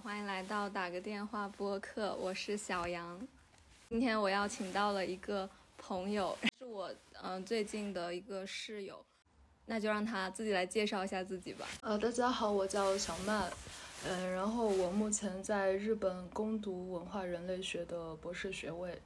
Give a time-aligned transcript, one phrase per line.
[0.00, 3.20] 欢迎来到打个电话播客，我是小杨。
[3.88, 9.04] 今天我邀请到了一个朋友，是我嗯最近的一个室友，
[9.66, 11.66] 那就让他自己来介绍一下自己吧。
[11.80, 13.48] 呃，大家好，我叫小曼，
[14.04, 19.00] 嗯，然后我目前在日本攻读文化人类学的博士学位，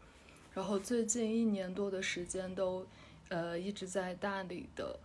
[0.54, 2.86] 然后最近一年多的时间都
[3.28, 4.98] 呃一直在大理的。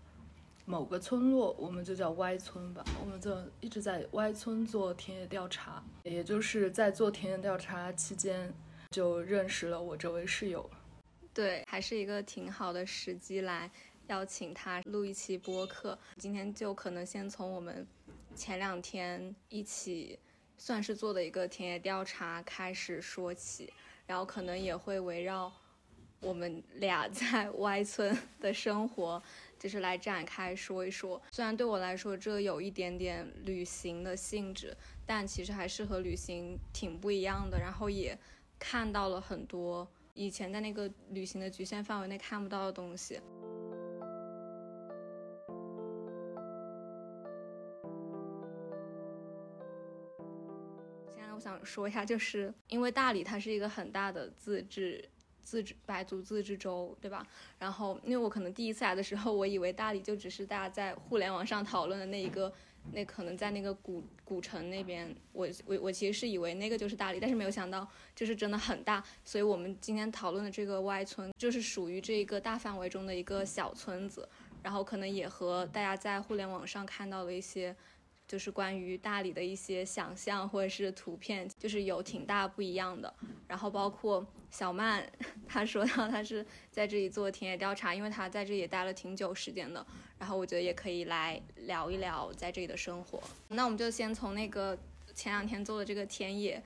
[0.65, 2.83] 某个村落，我们就叫 Y 村吧。
[3.01, 8.53] 我们就一直在 Y 村做田野调查，也就是在做田野调查期间，
[8.91, 10.69] 就认识了我这位室友。
[11.33, 13.69] 对，还是一个挺好的时机来
[14.07, 15.97] 邀请他录一期播客。
[16.17, 17.85] 今天就可能先从我们
[18.35, 20.17] 前两天一起
[20.57, 23.73] 算是做的一个田野调查开始说起，
[24.05, 25.51] 然后可能也会围绕。
[26.21, 29.21] 我们俩在 Y 村的生活，
[29.63, 31.21] 就是来展开说一说。
[31.31, 37.57] 虽然对我来说这有一点点旅行的性质，但其实还是和旅行挺不一样的。
[37.57, 38.17] 然后也
[38.59, 43.21] 看到了很多以前在那个旅行的局限范围内看不到的东西。
[51.15, 55.07] 现在我想说一下，就是因为大理它是一个很大的自治。
[55.43, 57.25] 自治白族自治州，对吧？
[57.59, 62.51] 然后，因为我可能第一次来的时候，我以为大理就只是大家在互联网上讨论的那一个，
[62.91, 69.03] 那可能在那个古古城那边，我我我其实是以为那个就是大理，但是没有想到就是真的很大。
[69.23, 74.27] 所以我们今天讨论的这个 Y 村，就是属于这一个大范围中的一个小村子，
[74.61, 77.75] 然后可能也和大家在互联网上看到的一些。
[78.25, 83.13] 就是关于大理的一些想象或者是图片，就是有挺大不一样的。
[83.49, 85.03] 然后包括小曼，
[85.47, 89.83] 她说到她是在这里做田野调查，因为她在这里也待了挺久时间的。
[90.19, 93.19] 然后我觉得也可以来聊一聊在这里的生活。
[93.47, 94.77] 那我们就先从那个
[95.15, 96.63] 前两天做的这个田野，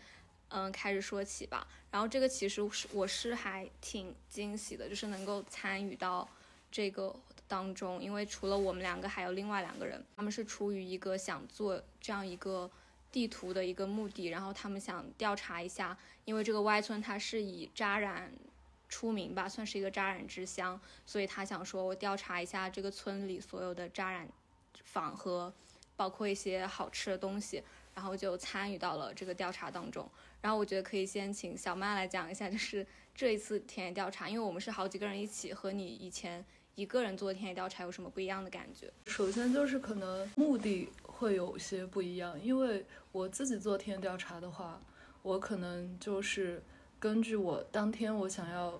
[0.49, 1.65] 嗯，开始说起吧。
[1.89, 6.27] 然后这个其实是我是还挺惊喜的，就是能够参与到
[6.69, 7.15] 这个。
[7.49, 12.69] 当中，因为除了我们两个，还有另外两个人，他们是出于一个想做这样一个
[13.11, 18.31] 地图的一个目的，然后他们想调查一下，因为这个 Y 村它是以扎染
[18.89, 24.27] 出名吧，算是一个扎染之乡，所以他想说，我调查一下这个村里所有的扎染
[24.83, 25.53] 坊和
[25.95, 27.63] 包括一些好吃的东西，
[27.95, 30.09] 然后就参与到了这个调查当中。
[30.41, 32.85] 然后我觉得可以先请小曼来讲一下，就是
[33.15, 36.45] 这一次田野调查，因为我们是好几个人一起，和你以前。
[36.75, 38.87] 一个人做田野调查有什么不一样的感觉？
[39.07, 40.87] 首先就是可能目的
[41.19, 44.79] 会有些不一样，因为我自己做田野调查的话，
[45.21, 46.61] 我可能就是
[46.99, 48.79] 根据我当天我想要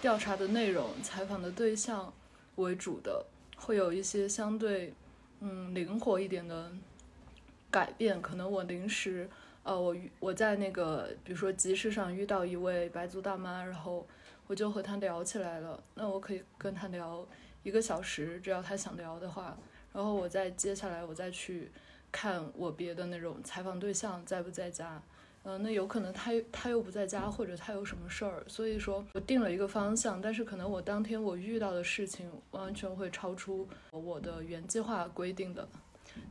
[0.00, 2.12] 调查的内容、采访的对象
[2.56, 4.94] 为主的，会有一些相对
[5.40, 6.72] 嗯灵活一点的
[7.70, 8.20] 改变。
[8.22, 9.28] 可能我临时
[9.62, 14.06] 呃我我在那个比如说集市上遇到一位白族大妈，然后。
[14.46, 17.26] 我就和她聊起来了，那我可以跟她聊
[17.62, 19.56] 一个小时，只要她想聊的话。
[19.94, 21.70] 然后我再接下来我再去
[22.12, 25.00] 看我别的那种采访对象在不在家，
[25.44, 35.66] 嗯，那有可能他他又不在家，或者他有什么事儿，所以说我定了一个方向，但是可能我当天我遇到的事情完全会超出我的原计划规定的。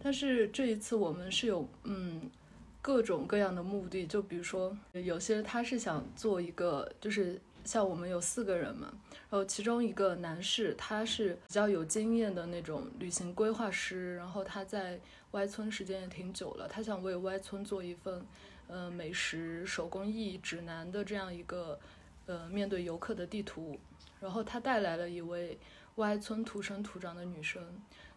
[0.01, 2.29] 但是这一次我们是有嗯
[2.81, 7.39] 各种各样的目的，就比如说有些他是想做一个就是。
[7.65, 8.93] 像我们有四个人嘛，
[9.33, 14.99] 然后其中一个男士，他是比较有经验的那种旅行规划师，然后他在
[15.31, 18.23] Y 村时间也挺久了，他想为 Y 村做一份，
[18.67, 21.79] 呃，美食手工艺指南的这样一个，
[22.27, 23.79] 呃，面对游客的地图，
[24.21, 25.57] 然后他带来了一位
[25.95, 27.59] Y 村土生土长的女生，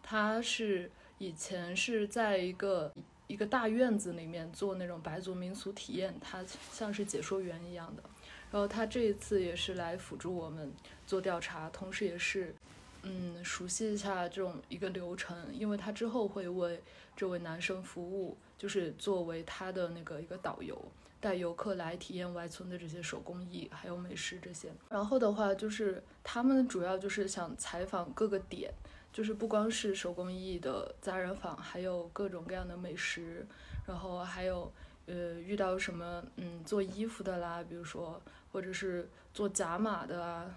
[0.03, 2.93] 她是以前是在一个
[3.25, 8.03] 一个大院子里面做那种白族民俗体验，她像是解说员一样的。
[8.49, 10.71] 然后他这一次也是来辅助我们
[11.05, 12.55] 做调查，同时也是，
[13.01, 16.81] 嗯，熟悉一下这种一个流程，因为他之后会为
[17.13, 20.81] 这位男生服务，就是作为他的那个一个导游，
[21.19, 24.71] 带游客来体验外村的这些手工艺还有美食这些。
[24.89, 28.73] 然后的话就是他们主要就是想采访各个点，
[29.11, 33.45] 就是不光是手工艺的扎染坊，还有各种各样的美食，
[33.85, 34.71] 然后还有。
[35.07, 38.21] 呃，遇到什么嗯做衣服的啦，比如说
[38.51, 40.55] 或者是做假马的啊，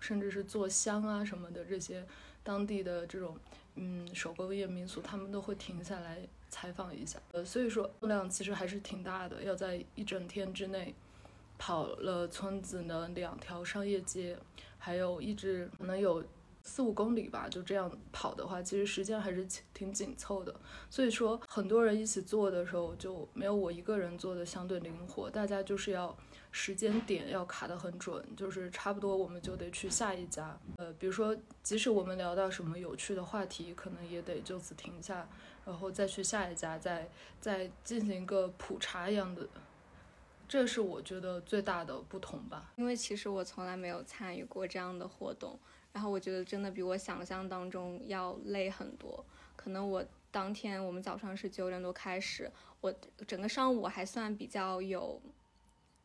[0.00, 2.06] 甚至是做香啊什么的这些
[2.42, 3.36] 当地的这种
[3.74, 7.18] 嗯手工业民俗，他们都会停下来采访一下。
[7.32, 10.94] 呃，所以说量其实还是挺大的，要在一整天之内
[11.58, 14.38] 跑了村子的两条商业街，
[14.78, 16.24] 还有一直能有
[16.68, 20.54] 四五公里吧，就这样跑的话，其实时间还是挺紧凑的。
[20.90, 25.30] 所以说，很多人一起做的时候，就没有我一个人做的相对灵活。
[25.30, 26.14] 大家就是要
[26.52, 30.60] 时间点要卡得很准，就是差不多我们就得去下一家。
[30.76, 35.26] 呃，比如说，即使我们聊到什么有趣的话题，可能也得就此停下，
[35.64, 37.08] 然后再去下一家，再
[37.40, 39.48] 再进行一个普查一样的。
[40.46, 42.72] 这是我觉得最大的不同吧。
[42.76, 45.58] 因为其实我从来没有参与过这样的活动。
[45.98, 49.24] 然后我觉得真的比我想象当中要累很多。
[49.56, 52.48] 可能我当天我们早上是九点多开始，
[52.80, 52.94] 我
[53.26, 55.20] 整个上午还算比较有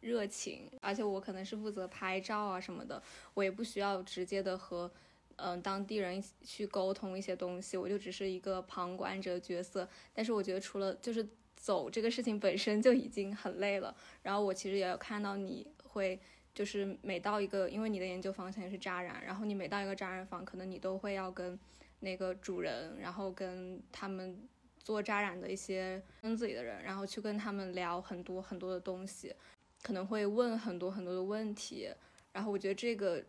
[0.02, 3.00] 热情，而且我可能是负责拍照啊什么的，
[3.36, 4.90] 我也不需要直接的和
[5.36, 9.88] 嗯当地人去沟通一些东西，我就只是一个旁观者角色。
[10.12, 11.24] 但是我觉得除了就是
[11.56, 13.96] 走这个事情本身就已经很累了。
[14.24, 16.20] 然后我其实也有看到你会。
[16.54, 21.58] 就是每到一个，因为你的研究方向是扎染，然后你每到一个扎染坊，可能你都会要跟
[22.00, 24.48] 那个主人，然后跟他们
[24.78, 29.34] 做扎染的一些村子里的人，然后去跟他们聊很多很多的东西，
[29.82, 31.90] 可能会问很多很多的问题，
[32.32, 33.24] 然后我觉得这个。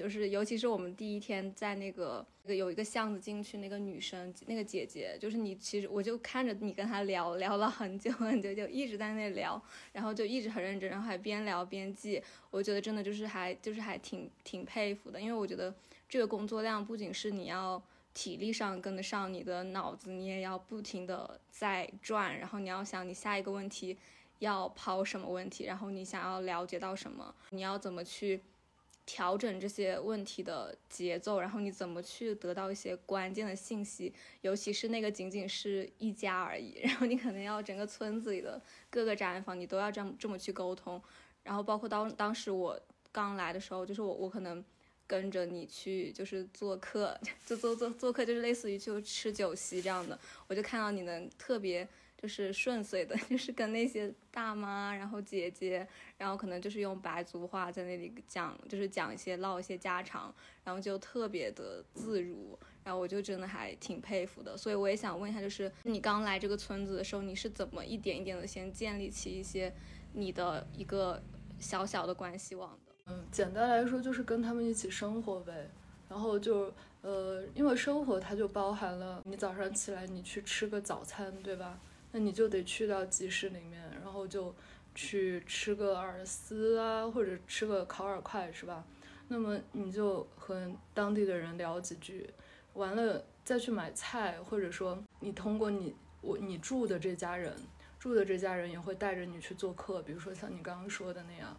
[0.00, 9.62] 就是，尤其是我们第一天在那个有一个巷子进去，那个女生，那个姐姐，就是你，其实我就看着你跟她聊聊了很久很久，就一直在那聊，
[9.92, 12.22] 然后就一直很认真，然后还边聊边记。
[12.50, 15.74] 我觉得真的就是还就是还挺挺佩服的，因为我觉得
[16.08, 17.82] 这个工作量不仅是你要
[18.14, 23.98] 体力上跟得上，你的脑子你也要不停的在转，然后你要想你下一个问题
[24.38, 28.40] 要抛什么问题，然后你想要了解到什么，你要怎么去。
[29.06, 34.12] 调整这些问题的节奏，然后你怎么去得到一些关键的信息？
[34.42, 41.02] 尤其是那个仅仅是一家而已， 然后你可能要整个村子里的各个展览房，你都要这样这么去沟通。
[41.42, 42.78] 然后包括当当时我
[43.10, 44.64] 刚来的时候，就是我我可能
[45.06, 50.16] 跟着你去就是做客， 就做做做客，就是类似于就吃酒席这样的，
[50.46, 51.88] 我就看到你能特别。
[52.20, 55.86] 就是顺遂的， 就是跟那些大妈，然后姐姐，
[56.18, 60.32] 然后可能就是用白族话在那里讲，就是讲一些唠一些家常，
[60.62, 64.54] 然后就特别的自如，然后我就真的还挺佩服的。
[64.54, 69.72] 所以我也想问一下，就是你刚来这个村子的时候，你是怎么一点一点的先建立起一些
[70.12, 71.22] 你的一个
[71.58, 72.92] 小小的关系网的？
[73.06, 75.70] 嗯，简单来说就是跟他们一起生活呗。
[76.06, 76.70] 然后就
[77.02, 81.80] 呃，因为生活它就包含了你早上起来你去吃个早餐，对吧？
[82.12, 84.54] 那你就得去到集市里面，然后就
[84.94, 88.84] 去吃个饵丝啊，或者吃个烤饵块，是吧？
[89.28, 92.28] 那么你就和当地的人聊几句，
[92.74, 97.54] 完了再去买菜，或者说你通过你我你住的这家人，
[97.98, 101.56] 住的这家人也会带着你去做客，比如说像你刚刚说的那样，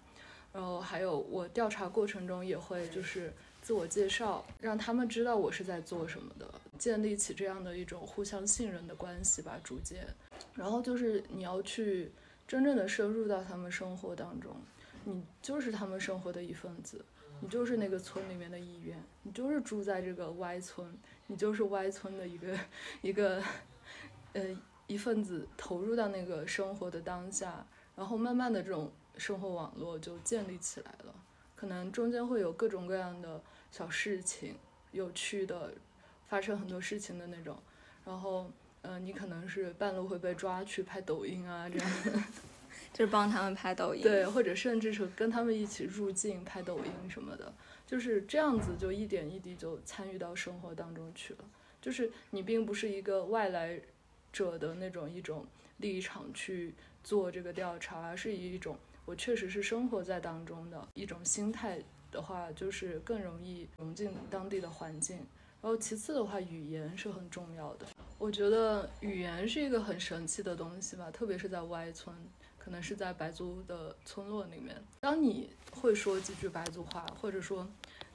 [0.51, 10.07] 然后还有我调查过程中也会就是自我介绍，让他们知道我是在做什么的，建立起这样的一种互相信任的关系吧，逐渐。
[10.55, 12.11] 然后就是你要去
[12.47, 14.55] 真正的深入到他们生活当中，
[15.05, 17.05] 你就是他们生活的一份子，
[17.39, 20.97] 你就是那个村里面的一员，你就是住在这个 Y 村，
[21.27, 22.59] 你就是 Y 村的一个
[23.01, 23.41] 一个
[24.33, 24.43] 呃
[24.87, 27.65] 一份子，投入到那个生活的当下，
[27.95, 31.13] 然后慢慢的这种生活网络就建立起来了，
[31.61, 34.55] 可能中间会有各种各样的小事情，
[34.91, 35.75] 有趣的，
[36.27, 37.55] 发生很多事情的那种，
[38.03, 38.49] 然后。
[38.83, 41.91] 嗯，你可能是半路会被抓去拍抖音啊，这样，
[42.91, 47.53] 就是帮他们拍抖音，对，或者甚至是跟他们一起入境拍抖音什么的，
[47.85, 51.45] 就是这样子，就一点一滴就参与到生活当中去了。
[51.79, 53.79] 就是你并不是一个外来
[54.33, 55.45] 者的那种一种
[55.77, 58.75] 立场去做这个调查，而是以一种
[59.11, 61.77] 我确实是生活在当中的一种心态
[62.13, 65.17] 的话，就是更容易融进当地的环境。
[65.61, 67.85] 然后其次的话，语言是很重要的。
[68.17, 72.15] 我觉得语言是一个很神奇的东西吧，特别是在 Y 村，
[72.57, 74.81] 可能是在白族的村落里面。
[75.01, 77.67] 当你会说几句白族话，或者说，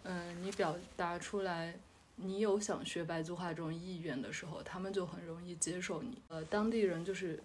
[0.05, 1.79] 嗯，你表达出来
[2.15, 6.23] 你有想学白族话这种意愿的时候，他们就很容易接受你。
[6.29, 7.39] 呃，当地人就是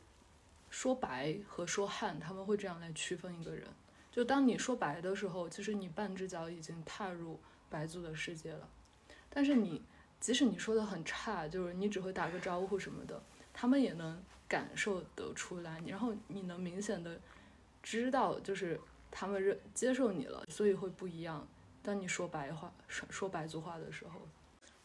[0.72, 3.68] 说白和说汉，他们会这样来区分一个人。
[4.12, 8.68] 就当你说白的时候，其实你半只脚已经踏入白族的世界了，
[9.30, 9.84] 但是你。
[10.22, 13.20] 即使你说的很差，就是你只会打个招呼什么的，
[13.52, 15.82] 他们也能感受得出来。
[15.88, 17.20] 然后你能明显的
[17.82, 21.48] 知道，就是他们认接受你了，所以会不一样。
[21.82, 24.22] 当你说白话、说说白族话的时候，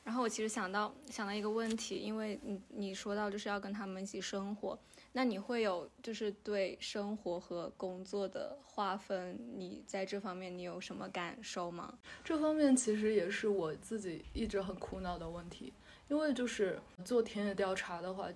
[0.05, 4.79] 然后我其实想到想到一个问题，因为你你说到就是要跟他们一起生活，
[5.17, 11.99] 那你会有就是对生活和工作的划分，你在这方面你有什么感受吗？
[12.23, 15.73] 这方面其实也是我自己一直很苦恼的问题，
[16.09, 18.29] 因为就是做田野调查的话，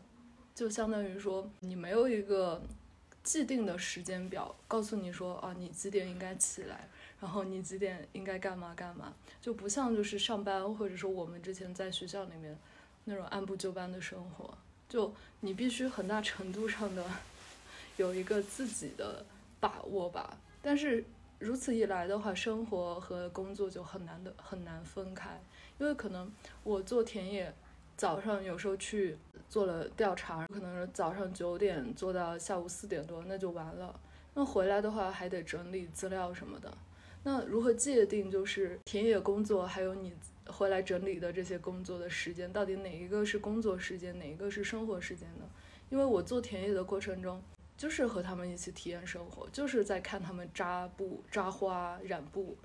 [0.54, 2.62] 就相当于说你没有一个
[3.22, 6.88] 既定的时间表，告诉你说啊，你几点应该起来。
[7.20, 12.58] 然后你几点应该干嘛干嘛，就不像就是上班或者说我们之前在学校里面
[13.04, 14.56] 那种按部就班的生活，
[14.90, 17.02] 就你必须很大程度上的
[17.96, 19.24] 有一个自己的
[19.58, 20.36] 把握吧。
[20.60, 21.02] 但是
[21.38, 25.40] 如此一来的话，生活和工作就很难的很难分开，
[25.78, 26.30] 因为可能
[26.62, 27.54] 我做田野，
[27.96, 29.16] 早上有时候去
[29.48, 33.98] 做了调查，可能是早上九点做到下午四点多，那就完了。
[34.34, 36.70] 那回来的话还得整理资料什么的。
[37.22, 40.12] 那如何界定就是田野工作，还有你
[40.50, 45.44] 回来整理的这些工作的时间，到底哪一个是工作时间，哪一个是生活时间呢？
[45.90, 47.42] 因为我做田野的过程中，
[47.76, 52.56] 就是和他们一起体验生活，就是在看他们扎布、扎花、染布。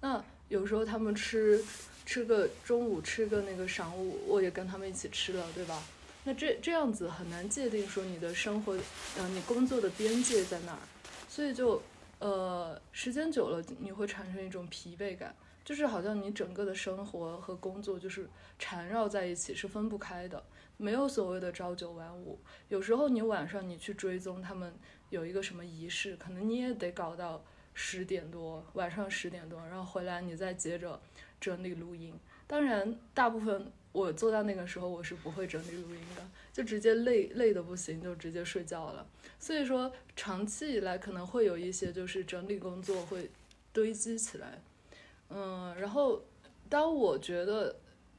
[0.00, 1.62] 那有时候他们吃
[2.04, 5.82] 吃个中午，吃个那个晌午，我也跟他们一起吃了，对吧？
[6.24, 8.72] 那这这样子很难界定说你的生活，
[9.18, 10.80] 呃，你工作的边界在哪儿，
[11.28, 11.80] 所以就。
[12.20, 15.34] 呃，时间久了，你会产生一种疲惫感，
[15.70, 20.42] 就是好像你整个的生活和工作就是缠绕在一起，是分不开的，
[20.76, 22.40] 没有所谓的朝九晚五。
[22.68, 24.74] 有时候你晚上你去追踪他们
[25.10, 31.00] 有一个什么仪式，可能你也得搞到十点多，晚上十点多，然后回来你再接着
[31.40, 32.18] 整理录音。
[32.48, 39.06] 当然，大部分我做到那个时候，我是不会整理录音的，就直接累累的不行，就直接睡觉了。
[39.38, 43.30] 所以说，长期以来可能会有一些就是整理工作会
[43.72, 44.60] 堆积起来，
[45.30, 46.22] 嗯，然后
[46.68, 47.76] 当我觉得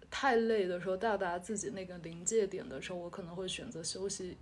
[0.10, 4.38] 太累的时候，到达自己那个临界点的时候，我可能会选择休息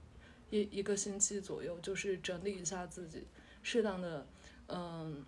[0.49, 3.23] 一一个星期左右，就是整理一下自己，
[3.61, 4.25] 适当的，
[4.67, 5.25] 嗯，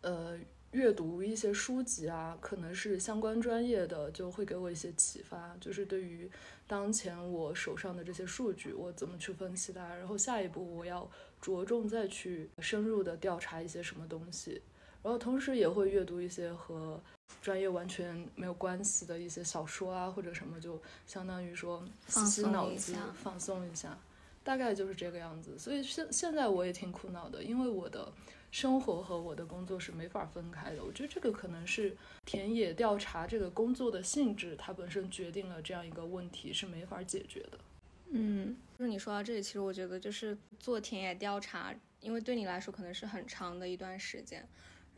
[0.00, 0.38] 呃。
[0.72, 5.56] 阅读一些书籍啊，可能是相关专业的，就会给我一些启发。
[5.58, 6.30] 就是对于
[6.66, 9.96] 当前我手上的这些数据，我怎么去分析它？
[9.96, 14.60] 然后下一步我要着重再去深入的调查一些什么东西。
[15.02, 17.00] 然后同时也会阅读一些和
[17.40, 23.98] 专业完全没有关系的一些小说啊，或者什么，就相当于说洗洗脑子，放松一下。
[24.42, 25.58] 大概就是这个样子。
[25.58, 28.12] 所以现现在我也挺苦恼的，因为我的。
[28.50, 37.58] 生活和我的工作是没法分开的，我觉得这个可能是田野调查这个工作的性质，它本身决定了这样一个问题是没法解决的。
[38.08, 44.48] 嗯，就是你说到这里，其实我觉得就是做田野调查，因为对你来说可能是很长的一段时间，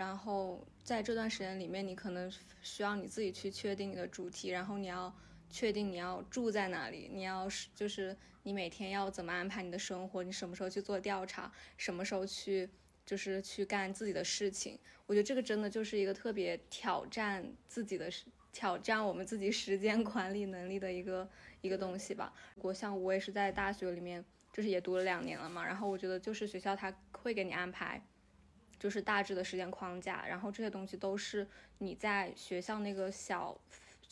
[0.01, 5.15] 然后在这段时间里面，你可能需要你自己去确定你的主题，然后你要
[5.51, 12.71] 确定你要住在哪里，你要是就是你每天要怎么安排你的生活，你什么时候去做调查，什么时候去。
[13.07, 18.09] 就是去干自己的事情，我觉得这个真的就是一个特别挑战自己的、
[18.53, 21.29] 挑战我们自己时间管理能力的一个
[21.61, 22.33] 一个东西吧。
[22.57, 28.01] 我像我也是在大学里面，就是也读了两年了嘛，然后我觉得就是学校他会给你安排，
[28.81, 31.47] 就是大致的时间框架，然后这些东西都是
[31.79, 33.57] 你在学校那个小。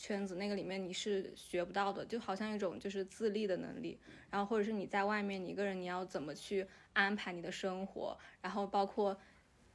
[0.01, 3.99] 圈子那个里面你是学不到的，就好像一种就是自立的能力，
[4.29, 9.19] 然后或者是你在外面你一个人你要怎么去安排你的生活，然后包括，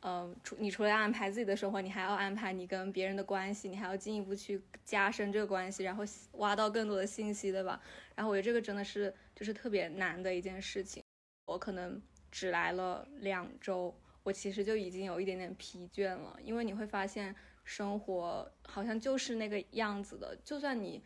[0.00, 6.02] 呃，除你除了要安排自己的生活，你还要安排你跟别人的关系，你还要进一步去加深这个关系，然后
[6.38, 7.78] 挖到更多的信息，对吧？
[8.14, 11.02] 然后我觉得这个真的是就是特别难的一件事情。
[11.44, 17.32] 我可能只来了两周，我其实就已经有一点点疲倦了，因为你会发现。
[17.66, 21.02] 生活好像就是那个样子的，就算你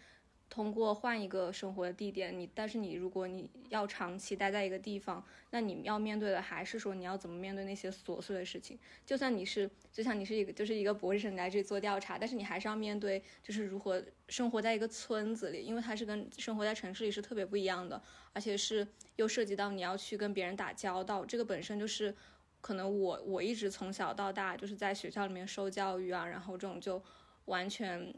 [0.50, 8.76] 通过换一个生活的地点，你但是你如果你要长期待在一个地方，那你要面对的还是说你要怎么面对那些琐碎的事情。
[9.06, 18.84] 就算你是就像你是一个就是一个博士生来这里做调查，但是你还是要面对就是如何生活在一个村子里，因为它是跟生活在城市里是特别不一样的，而且是
[19.14, 22.12] 又涉及到你要去跟别人打交道，这个本身就是。
[22.60, 27.02] 可能我我一直从小到大就是在学校里面受教育啊，然后这种就
[27.46, 28.12] 完全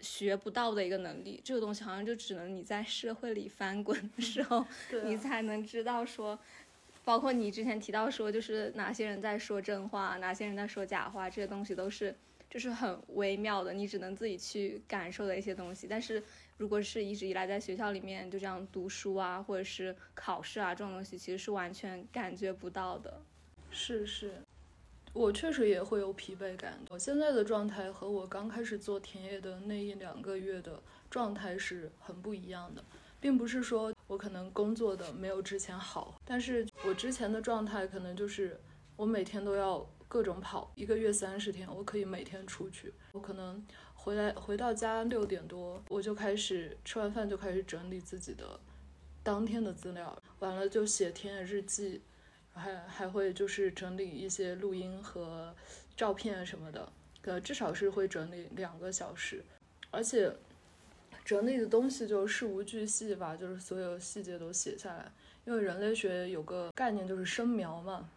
[0.00, 4.64] 学不到的一个能力，这个东西好像就只能你在社会里翻滚的时候，
[5.04, 6.38] 你才能知道说，
[7.04, 12.14] 包括你之前提到说，就是哪些人在说真话，哪些人在说假话，这些东西都是
[12.48, 15.86] 就是很微妙的，你只能自己去感受的一些东西。
[15.86, 16.22] 但是
[16.56, 23.22] 如果是一直以来在学校里面就这样读书啊，或者是考试啊这种东西，其实是完全感觉不到的。
[23.70, 24.42] 是是，
[25.12, 26.78] 我确实也会有疲惫感。
[26.90, 32.84] 我现在的状态和我刚开始做田野的那一两个月的状态是很不一样的。
[33.20, 38.58] 并不是说我可能工作的没有之前好，但是我之前的状态可能就是
[38.96, 43.62] 我每天都要各种跑，一个月三十天，我可以每天出去，我可能
[43.92, 48.58] 回来回到家六点多，我就开始吃完饭就开始整理自己的
[49.22, 52.00] 当天的资料，完了就写田野日记，
[52.60, 55.54] 还还会就是整理一些录音和
[55.96, 59.42] 照片什么的，呃，至少是会整理两个小时，
[59.90, 60.30] 而且。
[61.22, 65.12] 整理的东西就事无巨细吧，就是所有细节都写下来。
[65.44, 68.08] 因为人类学有个概念就是深描嘛，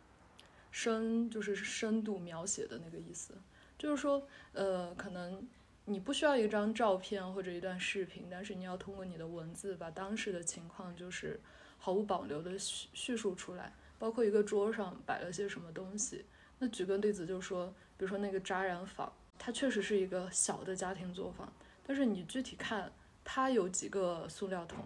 [0.71, 3.35] 深就是深度描写的那个意思。
[3.77, 5.47] 就是说，呃，可能
[5.85, 11.39] 你不需要一张照片或者一段视频，但是你要通过你的文字把当时的情况就是
[11.77, 13.73] 毫无保留的叙叙述出来，
[14.03, 16.25] 包括一个桌上摆了些什么东西。
[16.59, 21.49] 那举个例子，就说，比如说那个扎染坊，它确实是一个小的家庭作坊，
[21.87, 22.91] 但是你具体看。
[23.25, 24.85] 它有几个塑料桶，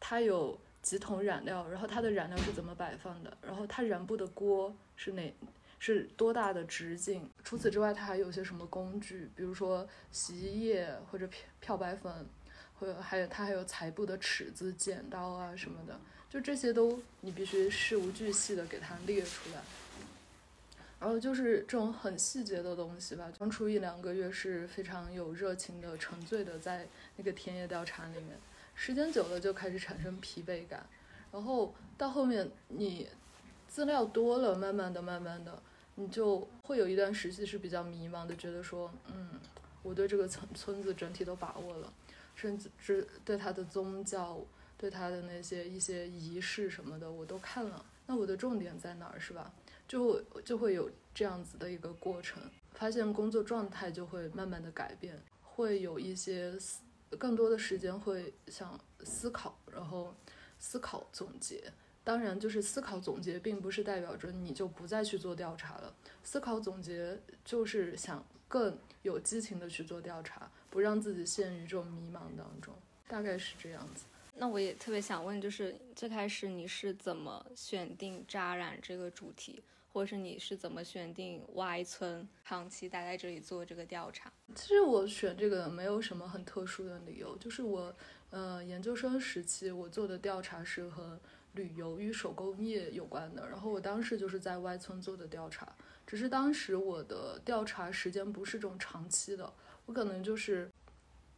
[0.00, 3.36] 它有几桶染料，然后它的染料是怎么摆放的？
[3.42, 5.34] 然后它染布的锅是哪？
[5.78, 7.28] 是多大的直径？
[7.44, 9.30] 除此之外，它还有些什么工具？
[9.36, 12.26] 比如说洗衣液或者漂漂白粉，
[12.78, 19.60] 或者还有它还有裁布的尺子、剪刀啊什么的，就这些都你必须事无巨细的给它列出来。
[21.00, 23.32] 然后就是这种很细节的东西吧。
[23.38, 28.38] 刚出一两个月是非常有热情的、沉醉的在那个田野调查里面，
[28.74, 30.86] 时间久了就开始产生疲惫感。
[31.32, 33.08] 然后到后面你
[33.66, 35.62] 资料多了，慢慢的、慢慢的，
[35.94, 39.40] 你就会有一段时期是比较迷茫的，觉得说，嗯，
[39.82, 41.90] 我对这个村村子整体都把握了，
[42.34, 44.38] 甚至对它的宗教、
[44.80, 49.52] 对他的那些一些仪式什么的我都看了，那我的重点在哪儿，是吧？
[49.86, 56.80] 就就会有这样子的一个过程，发现工作状态就会慢慢的改变，会有一些思
[57.18, 60.14] 更多的时间会想思考，然后
[60.58, 61.70] 思考总结。
[62.02, 65.94] 当然，就是思考总结，并不是代表着你就不再去做调查了。
[66.24, 72.72] 思考总结就是想更有激情的去做调查，不让自己陷于这种迷茫当中，
[73.06, 74.06] 大概是这样子。
[74.40, 79.62] 那我也特别想问，就是最开始你是怎么选定扎染这个主题？
[79.92, 84.32] 或者是你是怎么选定 Y 村长期待在这里做这个调查？
[84.54, 87.94] 其实我选这个没有什么很特殊的理由，就是我，
[88.30, 91.20] 呃，研究生时期我做的调查是和
[91.52, 95.70] 旅游与手工业有关的，然后我当时就是在 Y 村做的调查，
[96.06, 99.52] 只是当时我的调查时间不是这种长期的，
[99.84, 100.70] 我可能就是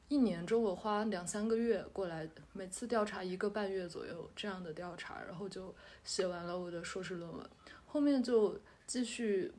[0.08, 7.48] 一年中我花两三个月过来，每次调查一个半月左右这样的调查，然后就写完了我的硕士论文。
[7.86, 9.52] 后面就继续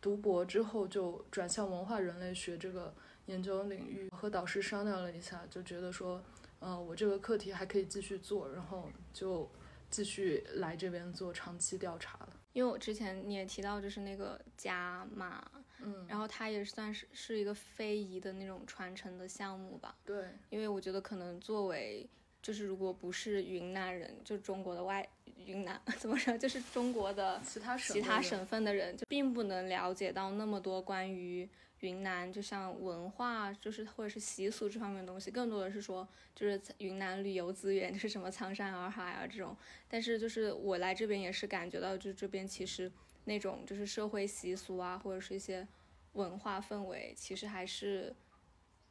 [0.00, 2.94] 读博，之后就转向文化人类学这个
[3.26, 4.08] 研究领域。
[4.10, 6.22] 和导师商量了一下，就觉得说，
[6.60, 9.46] 嗯，我这个课题还可以继续做，然后就
[9.90, 12.30] 继续来这边做长期调查了。
[12.52, 15.50] 因为我之前你也提到，就是那个加码，
[15.82, 19.96] 嗯，然后它也算是是一个非遗的那种传承的项目吧。
[20.04, 22.08] 对，因为我觉得可能作为，
[22.42, 25.08] 就是如果不是云南人，就中国的外。
[25.46, 26.36] 云南 怎么说？
[26.36, 31.48] 就是中国的其他其他省份的人，就并不能了解到那么多关于
[31.80, 35.30] 云南，就像文化，就是或者是习俗这方面的东西。
[35.30, 39.56] 更多的是说，就是云南旅游资源，就是什么苍山洱海啊这种。
[39.88, 42.92] 但是就是我来这边也是感觉到，就这边其实
[43.30, 45.66] 那种就是社会习俗啊，或者是一些
[46.14, 48.14] 文化氛围，其实还是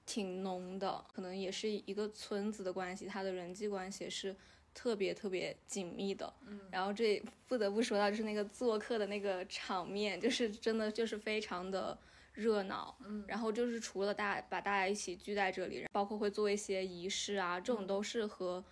[0.06, 1.04] 挺浓的。
[1.14, 4.36] 可能也是一个村子的关系，他的人际关系是。
[4.72, 11.98] 特别特别紧密的，嗯，然后这不得不说到就是那个做客的那个场面，就是真的就是非常的
[12.34, 18.64] 热闹，嗯，然后就是除了大把大家一起聚在这里，包括会做一些仪式啊，这种都是和，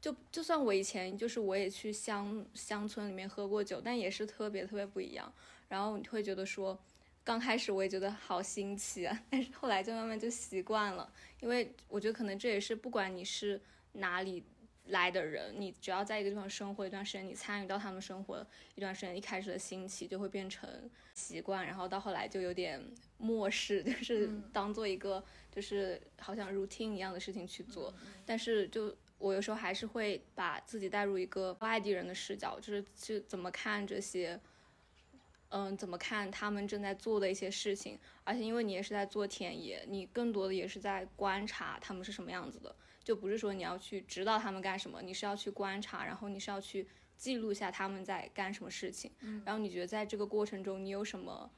[0.00, 5.32] 就就算我以前就是我也去乡乡村里面喝过酒，但也是特别特别不一样。
[5.68, 6.78] 然后你会觉得说，
[7.24, 13.60] 刚开始我也觉得好新奇啊，但是后来就慢慢就习惯了，因为我觉得可能这也是不管你是
[13.92, 14.44] 哪里。
[14.90, 18.42] 来的人，你只要在一个地方生活一段时间，你参与到他们生活
[18.74, 20.66] 一段时间，一开始的新奇就会变成
[21.14, 22.82] 习惯，然后到后来就有点
[23.18, 25.22] 漠视，就是当做一个
[25.54, 27.92] 就是好像 routine 一样的事情去做。
[28.24, 34.40] 但是就我有时候还是会把自己带入一个外地人的视角，就是去怎么看这些，
[35.48, 37.98] 嗯，怎么看他们正在做的一些事情。
[38.24, 42.74] 而且因为你也是在做田野，你更多的也是在观察他们是什么样子的。
[43.02, 49.10] 就不是说你要去指导他们干什么，你是要去观察，然后你是要去记录下他们在干什么事情。
[49.20, 51.50] 嗯，然后你觉得在这个过程中你有什么，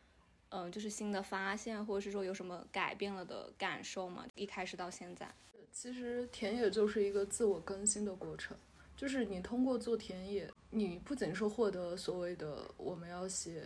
[0.51, 4.25] 嗯，就是新的发现，或者是说有什么改变了的感受吗？
[4.37, 5.35] 一开始到现在，
[5.73, 8.57] 其实田野就是一个自我更新的过程，
[8.97, 13.63] 就是你通过做田野，你不仅是获得所谓的我们要写，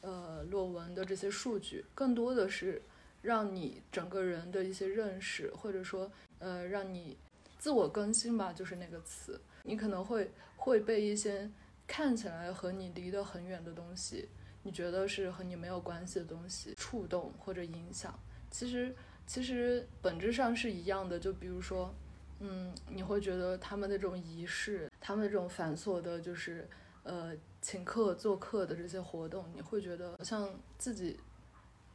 [0.00, 2.82] 呃，论文的这些数据，更多的是
[3.20, 6.10] 让你整个人的一些认识，或者说，
[6.40, 7.16] 呃，让你
[7.58, 11.48] 自我更新吧，就是那个词，你可能会会被一些
[11.86, 14.28] 看起来和你离得很远的东西，
[14.64, 18.18] 你觉得是和你没有关系的东西触动或者影响，
[18.50, 18.92] 其实。
[19.26, 21.94] 其实本质上是一样的，就比如说，
[22.40, 26.68] 嗯，你会觉得他们那种仪式，他们那种繁琐的，就是
[27.02, 27.32] 呃
[27.62, 31.18] 请客做客的这些活动，你会觉得像自己，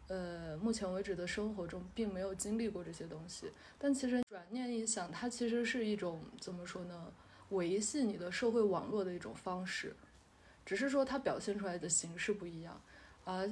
[0.08, 3.52] 呃，目前为止的生活中并没有经历过这些东西。
[3.78, 7.12] 但其实转念一想，它其实是一种怎么说呢？
[7.50, 9.96] 维系你的社会网络的一种方式，
[10.66, 12.82] 只是说它表现出来的形式不一样，
[13.26, 13.48] 而。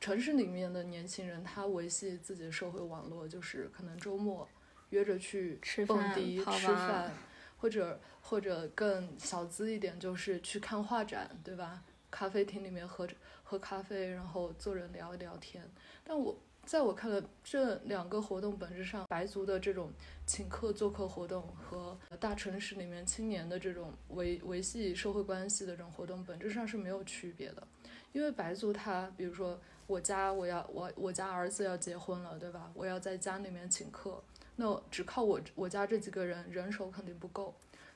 [0.00, 4.48] 城市里面的年轻人，他维系自己的社会网络，就是可能周末
[4.88, 7.12] 约着去蹦迪、吃饭，
[7.58, 11.82] 或者或者更小资一点，就是去看画展，对吧？
[12.10, 13.06] 咖啡厅里面喝
[13.44, 15.62] 喝咖啡，然后坐着聊一聊天。
[16.02, 19.92] 但我在我看来，这两个活动本质上，白族的这种
[20.26, 27.68] 请客做客活动和大城市里面青年的这种维维系社会关系的这种活动，本质上是没有区别的。
[28.12, 29.58] 因为白族他，比如说。
[29.90, 32.70] 我家我要我我家儿子要结婚了，对吧？
[32.74, 34.22] 我要在家里面请客，
[34.54, 37.52] 那只靠我我家这几个人人手肯定不够，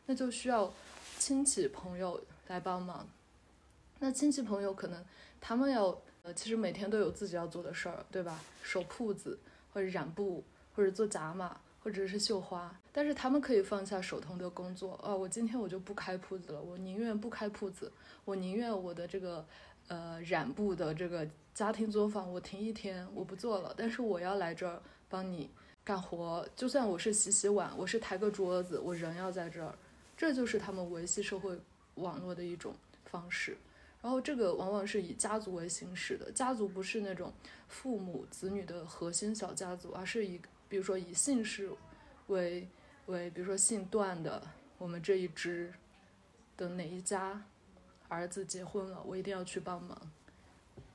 [0.06, 0.74] 那就需要
[1.20, 3.08] 亲戚朋友来帮忙。
[4.00, 5.04] 那亲戚朋友可能
[5.40, 8.40] 他们要呃，其实每天都有自己要做的事儿，对吧？
[8.60, 9.38] 守铺子
[9.72, 10.42] 或者染布
[10.74, 17.92] 或者做假马或者是绣花，但是他们可以放下手头的工作啊，我今天我就不开铺子了，我宁愿不开铺子，
[18.24, 19.46] 我宁愿我的这个
[19.88, 21.28] 呃染布的这个。
[21.54, 23.72] 家庭作坊，我停一天，我不做了。
[23.76, 25.48] 但是我要来这儿帮你
[25.84, 29.72] 干活，就算我是洗洗碗，我是抬个桌子，我人要在这儿。
[30.16, 31.56] 这就是他们维系社会
[31.94, 33.56] 网络的一种方式。
[34.02, 37.32] 然后这个往往是以家族为形式的，家族不是那种
[37.68, 41.70] 父母子女的核心小家族，而是以比如说以姓氏
[42.26, 42.66] 为
[43.06, 44.42] 为，比如说姓段的，
[44.76, 45.72] 我们这一支
[46.56, 47.40] 的哪一家
[48.08, 50.00] 儿子结婚了，我一定要去帮忙。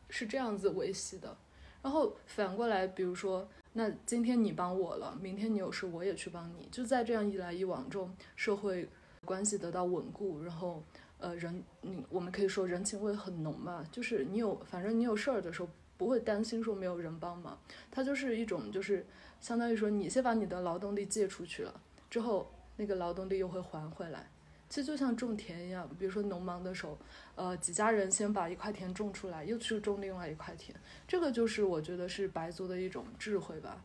[0.10, 1.38] 是这样子维系的，
[1.84, 8.90] 然后反过来，比如说，那今天你帮我了，明天你有事我也去帮你，就在这样一来一往中，社会
[9.24, 10.84] 关系得到稳固，然后，
[11.20, 17.60] 呃，人，你我们可以说人情味很浓嘛，就是你有，反正你有事儿的时候不会担心说没有人帮忙，
[17.92, 19.06] 它就是一种就是
[19.40, 24.28] 相当于说你先把你的劳动力借出去了，之后那个劳动力又会还回来。
[24.70, 26.96] 其实就像种田一样，比如说农忙的时候，
[27.34, 30.78] 呃，几家人先把一块田种出来，又去种另外一块田，
[31.08, 33.84] 这个就是我觉得是白族的一种智慧吧。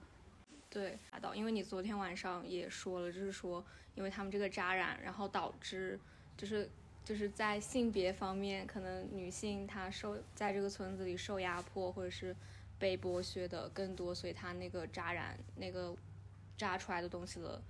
[0.68, 5.98] 对，阿导，因为你昨天晚上也说了，就是说，因为他们这个扎染，然后导致
[6.36, 6.68] 就是
[7.02, 12.36] 就是在性别方面，可能女性她受在这个村子里受压迫或者是
[12.78, 15.96] 被剥削的更多，所以她那个扎染那个
[16.58, 17.62] 扎出来的东西的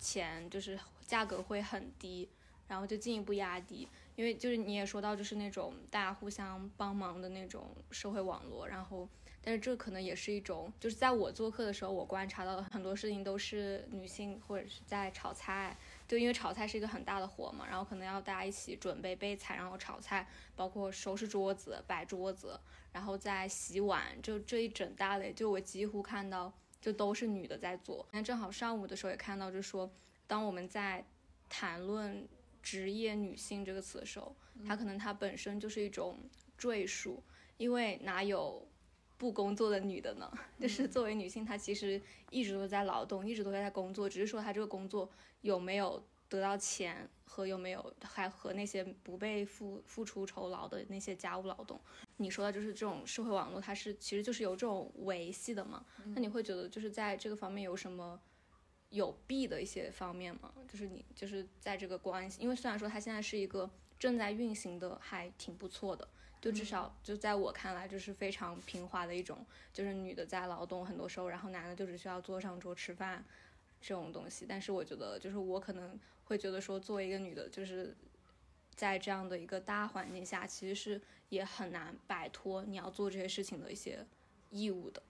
[0.00, 2.28] 钱就是价格会很低。
[2.70, 8.68] 然后就进一步压低，因为就是你也说到，就是那种大家互相帮忙的那种社会网络。
[8.68, 9.08] 然后，
[9.42, 22.56] 但是这可能也是一种，就是在我做客的时候，我观察到的很多事情都是女性或者是在炒菜，就因为炒菜是一个很大的活嘛，然后可能要大家一起准备备菜，然后炒菜，包括收拾桌子、摆桌子，
[22.92, 28.06] 然后再洗碗，就这一整大类，就我几乎看到就都是女的在做。
[28.12, 29.90] 那正好上午的时候也看到，就说
[30.28, 31.04] 当我们在
[31.48, 32.28] 谈论。
[32.62, 34.34] 职业女性这个词的时候，
[34.66, 36.18] 它可能它本身就是一种
[36.58, 37.22] 赘述，
[37.56, 38.66] 因为哪有
[39.16, 40.30] 不工作的女的呢？
[40.60, 45.10] 就是作为女性，她其实一直都在劳动，一直都在工作，只是说她这个工作
[45.42, 51.80] 有没有得到钱和有没有还和那些不被付付出酬劳的那些家务劳动。
[52.18, 55.84] 你说的就是这种社会网络，它是其实就是有这种维系的嘛？
[56.14, 58.20] 那你会觉得就是在这个方面有什么？
[58.90, 66.06] 有弊的一些方面嘛，就是你就是在这个关系，因为虽然说它现在是一个正在运行的，还挺不错的，
[66.40, 73.24] 就至少就在我看来，就是非常平滑的一种，就是女的在劳动很多时候，然后男的就只需要坐上桌吃饭
[73.80, 74.44] 这种东西。
[74.48, 77.96] 但是我觉得，就是我可能会觉得说，作为一个女的，就是
[78.74, 84.04] 在这样的一个大环境下，其实是也很难摆脱你要做这些事情的一些
[84.50, 85.00] 义务的。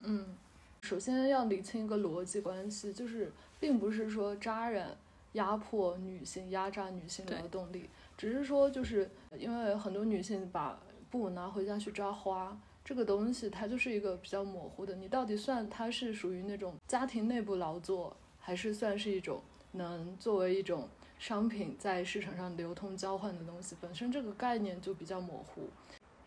[0.00, 0.38] 嗯。
[0.86, 4.96] 首先要理清一个逻辑关系，就是并不是说扎染
[5.32, 10.78] 压迫女性、压榨女性劳动力，只是说就是因为很多女性把
[11.10, 25.68] 布拿回家去扎花，这个东西它就是一个比较模糊的，你到底算它是属于那种家庭内部劳作，还是算是一种能作为一种商品在市场上流通交换的东西，本身这个概念就比较模糊。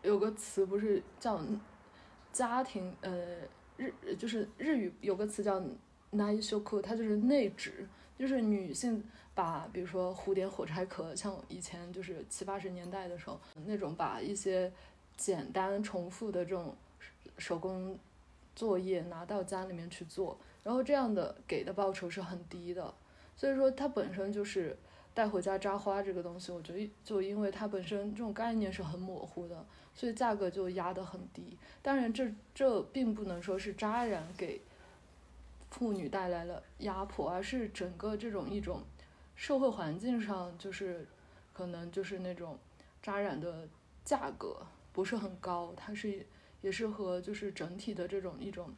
[0.02, 1.40] 有个词不是叫
[2.30, 3.38] 家庭，呃，
[3.80, 5.62] 日就是日语有个词叫
[6.12, 7.88] “内修库”，它就是内指，
[8.18, 9.02] 就是女性
[9.34, 14.70] 把比如说蝴蝶火柴壳，像以前就是七八十年代的时候那种把一些
[15.16, 16.76] 简单重复的这种
[17.38, 17.98] 手工
[18.54, 22.92] 作业拿到家里面去做，然后这样的给的报酬是很低的，
[23.34, 24.76] 所以说它本身就是
[25.14, 29.66] 带回家扎花这个东西，我觉得就因为它本身这种概念是很模糊的。
[29.92, 34.62] 所以价格就压得很低，当然这这并不能说是扎染给
[35.68, 38.82] 妇女带来了压迫，而是整个这种一种
[39.34, 41.06] 社会环境上，就是
[41.52, 42.56] 可能就是那种
[43.02, 43.68] 扎染的
[44.04, 46.24] 价格不是很高，它是
[46.62, 48.72] 也是和就是整体的这种一种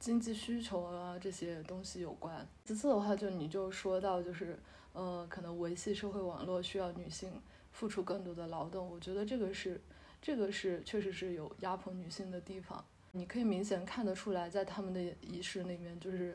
[0.00, 2.44] 经济需求啊这些东西有关。
[2.64, 4.58] 其次的话，就你就说到就是
[4.94, 7.30] 呃，可能维系社会网络需要女性
[7.70, 9.78] 付出更多的劳动，我觉得这个是。
[10.26, 16.34] 这个是确实是有压迫女性的地方，你可以明显看得出来，在他们的仪式里面，就是，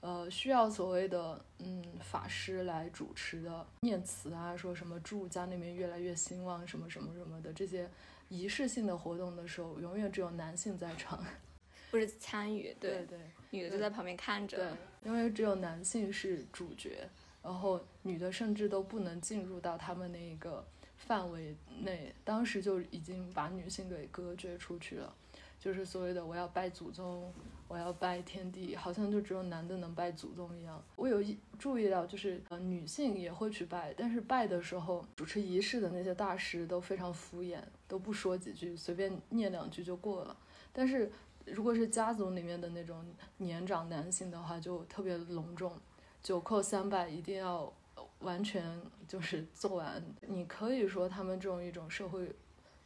[0.00, 7.90] 呃，需要所谓的嗯法师来主持的念词啊，说什么祝家里面越来越兴旺，什么什么什么的这些
[8.30, 11.22] 仪式性的活动的时候，永远只有男性在场，
[11.90, 13.18] 不是参与，对对，
[13.50, 14.66] 女的就在旁边看着，对，
[15.04, 17.06] 因为只有男性是主角，
[17.46, 20.62] 然后女的甚至都不能进入到他们那个。
[20.98, 25.14] 范围内，当时就已经把女性给隔绝出去了，
[25.60, 27.30] 就是所谓的我要拜祖宗，
[27.68, 30.82] 我要拜天地，好像就只有男的能拜祖宗一样。
[30.96, 31.22] 我有
[31.58, 40.34] 注意到，就是呃女性也会去拜，但是拜的时候，主持仪式的那些大师都非常敷衍，都不说几句，随便念两句就过了。
[40.72, 41.12] 但是
[41.44, 43.04] 如果是家族里面的那种
[43.36, 45.78] 年长男性的话，就特别隆重，
[46.26, 47.72] 九叩三百，一定要。
[48.20, 52.34] 完全就是做完，你可以说他们这种一种社会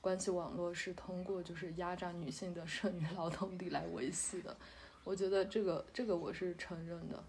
[0.01, 4.55] 关系网络是通过就是压榨女性的剩余劳动力来维系的，
[5.05, 7.23] 我觉得这个这个我是承认的，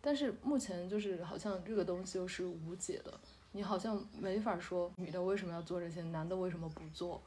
[0.00, 3.12] 但是目前就是好像这个东西又是无解的，
[3.50, 7.20] 你好像没法说女的为什么要做这些，男的为什么不做，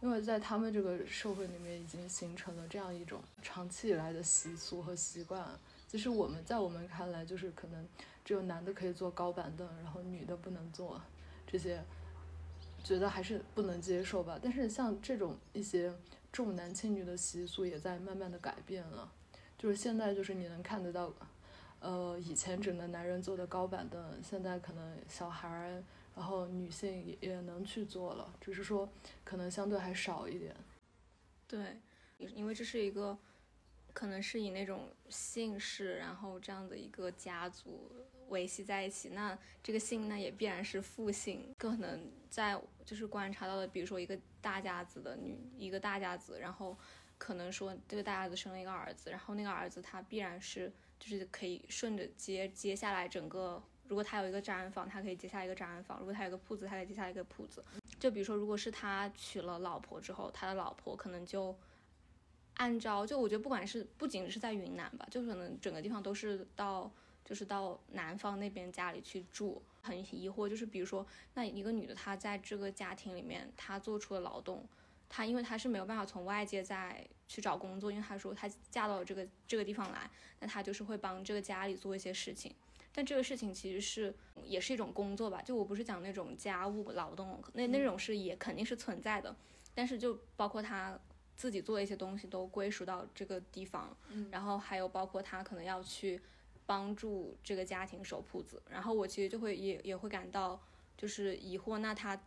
[0.00, 5.48] 因为在他们这个社会里面已经形成了这样一种长期以来的习俗和习惯，
[5.92, 7.86] 其实我们在我们看来就是可能。
[8.24, 11.02] 只有男的可以坐高板凳，然后女的不能坐，
[11.44, 11.82] 这些
[12.84, 14.38] 觉得还是不能接受吧。
[14.40, 15.92] 但是像这种一些
[16.32, 19.10] 重男轻女的习俗也在慢慢的改变了，
[19.58, 21.12] 就是现在就是你能看得到，
[21.80, 25.82] 呃，以前只能男人坐的高板凳，现在可能小孩儿，
[26.14, 28.88] 然后女性也也能去坐了，只是说
[29.24, 30.54] 可能相对还少一点。
[31.48, 31.76] 对，
[32.18, 33.18] 因为这是一个。
[33.92, 37.90] 可能是以那种姓氏，然后这样的一个家族
[38.28, 39.10] 维系在一起。
[39.10, 41.54] 那这个姓呢，也必然是父姓。
[41.58, 46.76] 更可能在就是观察到的，比如说一个大家子的女，一个大家子，然后
[47.18, 53.62] 可能说这个大家子生了一个儿子，然后那个儿子他必然是就是可以顺着接接下来整个。
[53.88, 57.62] 如果他有一个扎染坊，他可以接下一个扎染坊；如果他有个铺子，他可以接下一个铺子。
[58.00, 61.54] 就比如说，如果是他娶了老婆之后，他的老婆可能就。
[62.54, 66.90] 按照就我觉得不管是不仅是在云南吧，就可能整个地方都是到
[67.24, 74.64] 就是到南方那边家里去住，很疑惑，就是比如说那一个女的她在这个家庭里面她做出了劳动，
[75.08, 80.08] 她因为她是没有办法从外界再去找工作，因为她说她嫁到了这个这个地方来，
[80.40, 82.54] 那她就是会帮这个家里做一些事情，
[82.94, 89.34] 但这个事情其实是也是一种工作吧，就我不是讲那种家务劳动，那那种是也肯定是存在的，
[89.74, 91.00] 但是就包括她。
[91.36, 93.96] 自己做的一些东西都归属到这个地方，
[94.30, 96.20] 然后还有包括他可能要去
[96.66, 100.60] 帮助这个家庭守铺子，然后我其实就会也也会感到
[100.96, 102.20] 就是疑惑，那他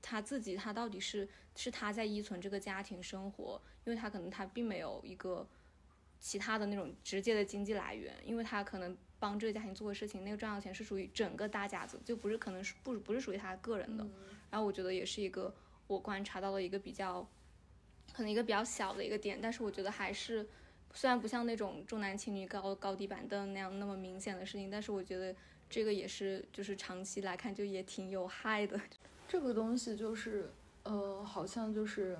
[0.00, 5.46] 他自己他到底是是他在依存这个家庭生活，因为他可能他并没有一个
[6.18, 14.06] 其他的那种直接的经济来源，因为他可能帮这个家庭做的事情，那个赚到钱是属于整个大家子，就不是可能是不不是属于他个人的，
[14.50, 15.54] 然后我觉得也是一个
[15.86, 17.28] 我观察到了一个比较。
[18.14, 20.46] 可能一个比较小的一个点，但是我觉得还是，
[20.92, 25.34] 虽然不像那种重男轻女、高高低板凳那样那么明显的事情，但是我觉得
[25.68, 28.80] 这个也是，就是长期来看就也挺有害的。
[29.26, 30.48] 这个东西就是，
[30.84, 32.16] 呃，好像就是，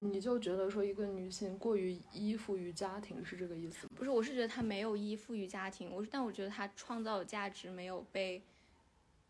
[0.00, 3.92] 你就觉得说一个女性过于依附于家庭是这个意思吗？
[3.94, 8.42] 不是，我是觉得她没有依附于家庭，我但我觉得她创造的价值没有被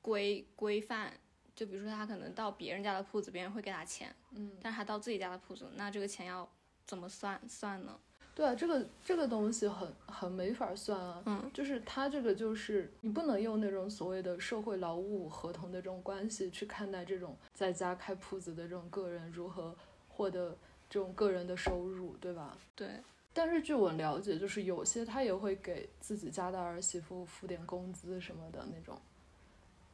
[0.01, 1.13] 规规范。
[1.57, 6.47] 就比如说，他可能到别人家的铺子，别人会给他钱，嗯，但是他到自己家的铺子，那这个钱要
[6.87, 7.99] 怎么算算呢？
[8.35, 11.23] 对啊，这个这个东西很很没法算啊。
[11.25, 19.75] 嗯，就是他这个就是你不能用那种所谓的社会劳务合同的这种关系去看待这种在家开铺子的这种个人如何
[20.09, 20.55] 获得
[20.91, 22.59] 这种个人的收入，对吧？
[22.75, 22.91] 对。
[23.33, 29.01] 但是据我了解，就是有些他也会给自己家的儿媳妇付点工资什么的那种。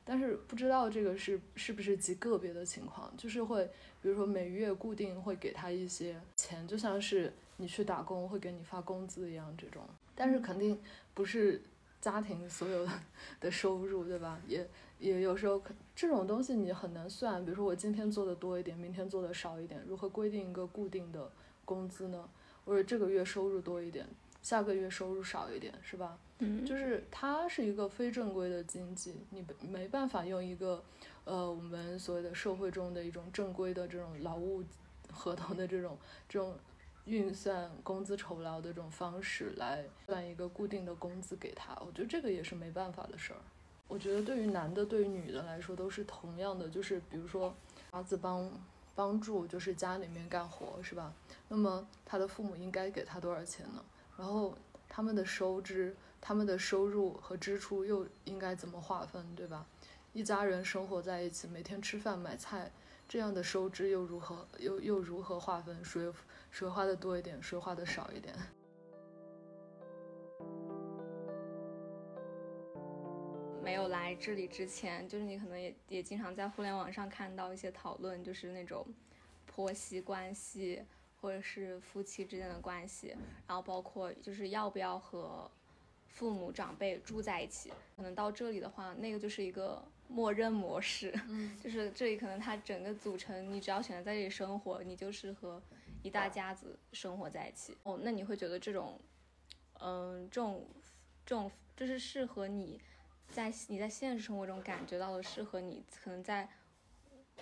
[0.05, 3.65] 但是不知道这个是是不是极个别的情况，就是会，
[4.01, 9.83] 比如说每月固定会给他一些钱，就像是你去打工会给你发工资一样这种。
[10.15, 10.79] 但是肯定
[11.15, 11.63] 不是
[12.01, 12.93] 家庭所有的
[13.41, 14.41] 的收入，对吧？
[14.47, 17.45] 也也有时候可这种东西你很难算。
[17.45, 21.31] 比如说我今天做的多一点，明天做的少一点，如何规定一个固定的
[21.65, 22.29] 工资呢？
[22.65, 24.07] 或者这个月收入多一点，
[24.43, 26.19] 下个月收入少一点，是吧？
[26.65, 30.83] 就是它是一个非正规的经济，你没办法用一个，
[31.25, 34.63] 呃，我们所谓的社会中的一种正规的这种劳务
[35.11, 36.57] 合同的这种这种
[37.05, 41.75] 运算工资酬劳的这种方式来算一个固定的工资给他。
[41.87, 43.39] 我觉得这个也是没办法的事儿。
[43.89, 47.55] 我觉得对于男的对于女的来说都是同样的，就是比如说
[47.91, 48.51] 儿子帮
[48.95, 51.13] 帮助就是家里面干活是吧？
[51.49, 53.85] 那么他的父母应该给他多少钱呢？
[54.17, 54.57] 然后
[54.89, 55.95] 他们的收支。
[56.25, 59.67] 他们的收入和支出又应该怎么划分，对吧？
[60.13, 62.71] 一家人生活在一起，每天吃饭买菜，
[63.09, 65.85] 这样的收支又如何又又如何划分？
[65.85, 66.13] 谁
[66.53, 68.33] 谁花的多一点，谁花的少一点？
[73.61, 78.87] 没有来这里之前，就是你可能也也经常在互联网上看到一些讨论，就是那种
[79.45, 80.85] 婆媳关系，
[81.21, 83.17] 或者是夫妻之间的关系，
[83.49, 85.51] 然后包括就是要不要和。
[86.13, 95.61] 父母长辈住在一起，可能到这里的话，那个就是一个默认模式，嗯， 就是这里可能它整个组成，你只要选择在这里生活，你就是和
[96.03, 97.77] 一大家子生活在一起。
[97.83, 99.01] 哦，那你会觉得这种，
[99.81, 100.65] 嗯，这种，
[101.25, 102.79] 这种，就是适合你
[103.31, 106.47] 在你在现实生活中感觉到的，适合你可能在，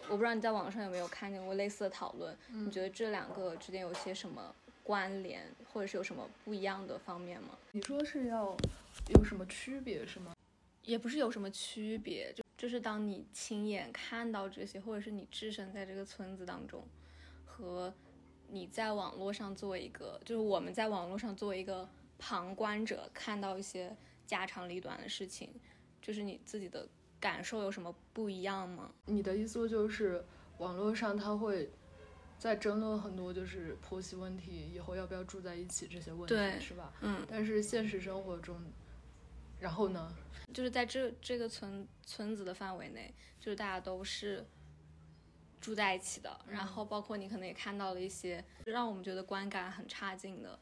[0.08, 4.54] 我不知道你在网上有没有看见过类似的讨论，你觉得这两个之间有些什么？
[4.90, 7.50] 关联或者是有什么不一样的方面吗？
[7.70, 8.56] 你说是要
[9.14, 10.34] 有什么区别是吗？
[10.82, 16.84] 也不是有什么区别，就就是当你亲眼看到这些，或者是你置身在这个村子当中，
[17.44, 17.94] 和
[18.48, 25.54] 你在网络上作为一个，就是我们在网络上作为一个旁观者看到一些家长里短的事情，
[26.02, 26.88] 就是你自己的
[27.20, 28.90] 感受有什么不一样吗？
[29.06, 30.24] 你的意思就是
[30.58, 31.70] 网络上它会。
[32.40, 36.90] 在争论很多就是婆媳问题，以后要不要住在一起这些问题，是吧？
[37.02, 37.22] 嗯。
[37.28, 38.58] 但是现实生活中，
[39.60, 40.10] 然后呢？
[40.54, 44.42] 就是在这这个村村子的范围内，就是大家都是
[45.60, 46.40] 住在一起的。
[46.48, 50.58] 然后包括你可能也看到了一些让我们觉得观感很差劲的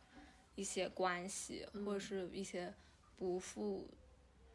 [0.56, 2.74] 一些关系，或者是一些
[3.16, 3.88] 不负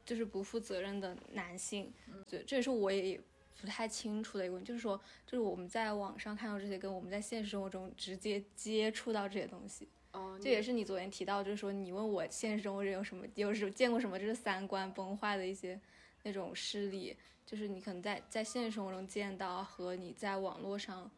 [0.03, 1.93] 就是不负责任的男性。
[2.27, 3.17] 对，这也是我也。
[3.59, 15.79] 不太清楚的一个问题，就是说，就是我们在网上看到这些，跟我们在现实生活中直接接触到这些东西，哦，这也是你昨天提到，就是说，你问我现实生活中有什么，有什么见过什么，就是三观崩坏的一些
[16.23, 21.09] 那种事例，就是你可能在在现实生活中见到和你在网络上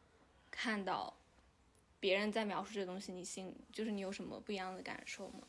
[0.51, 1.13] 看到
[1.99, 5.41] 别人在描述这些东西，你心就是你有什么不一样的感受吗？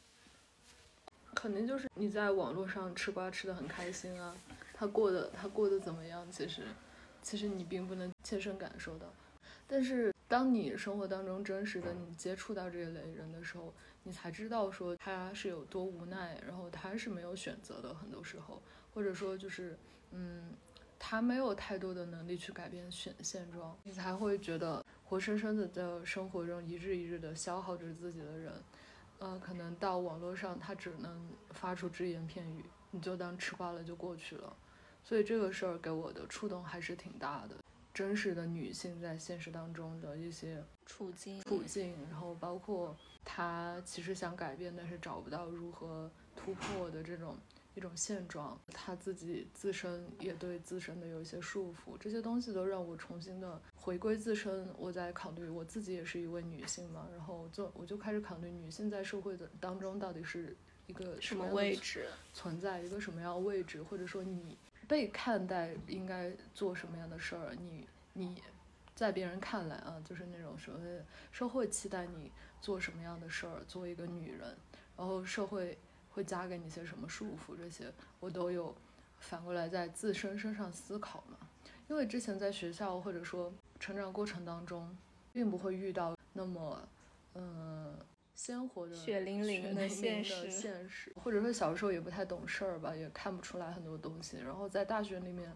[1.35, 4.35] 肯定就是你在网络上吃瓜吃的很开心啊，
[4.79, 6.31] 他过得他过得怎么样？
[6.31, 6.63] 其实。
[7.23, 9.13] 其实你并不能切身感受到，
[9.67, 18.63] 但是当你生活当中真实的你接触到这一类人的时候，你才知道说他是有多无奈，然后他是没有选择的，很多时候，
[18.95, 19.77] 或者说就是，
[20.13, 20.55] 嗯，
[21.01, 28.53] 他没有太多的能力去改变现现状，你才会觉得活生生的在生活中一日一日的消耗着自己的人，
[29.19, 34.57] 呃，可能到网络上他只能发出只言片语，你就当吃瓜了就过去了。
[35.09, 37.55] 所以这个事儿给我的触动还是挺大的，
[37.95, 47.37] 真实的女性在现实当中的一些处境，处境，然后包括她其实想改变，但是找不到如何突破的这种
[47.77, 54.69] 一种现状，她自己自身也对自身的有一些束缚，这些东西都让我重新的回归自身。
[54.77, 60.57] 我在考虑我自己也是一位女性嘛，然后就我就开始考虑女性在社会的当中到底是
[60.89, 64.59] 一个什么位置，存在一个什么样的位置，或者说你。
[64.89, 67.55] 被看待应该做什么样的事儿？
[67.55, 68.43] 你你
[68.95, 72.31] 在别人看来啊，就是那种所谓社会期待你
[72.61, 74.57] 做什么样的事儿，作为一个女人，
[74.97, 75.77] 然后社会
[76.11, 77.57] 会加给你些什么束缚？
[77.57, 78.75] 这些我都有
[79.19, 81.37] 反过来在自身身上思考嘛。
[81.89, 84.97] 因为之前在学校或者说成长过程当中，
[85.33, 86.89] 并不会遇到那么
[87.35, 87.95] 嗯
[88.37, 94.37] 鲜活的、血淋淋的现实，现实，或者说小时候也不太懂事儿吧，也看不出来很多东西。
[94.37, 95.51] 然后在大学里面，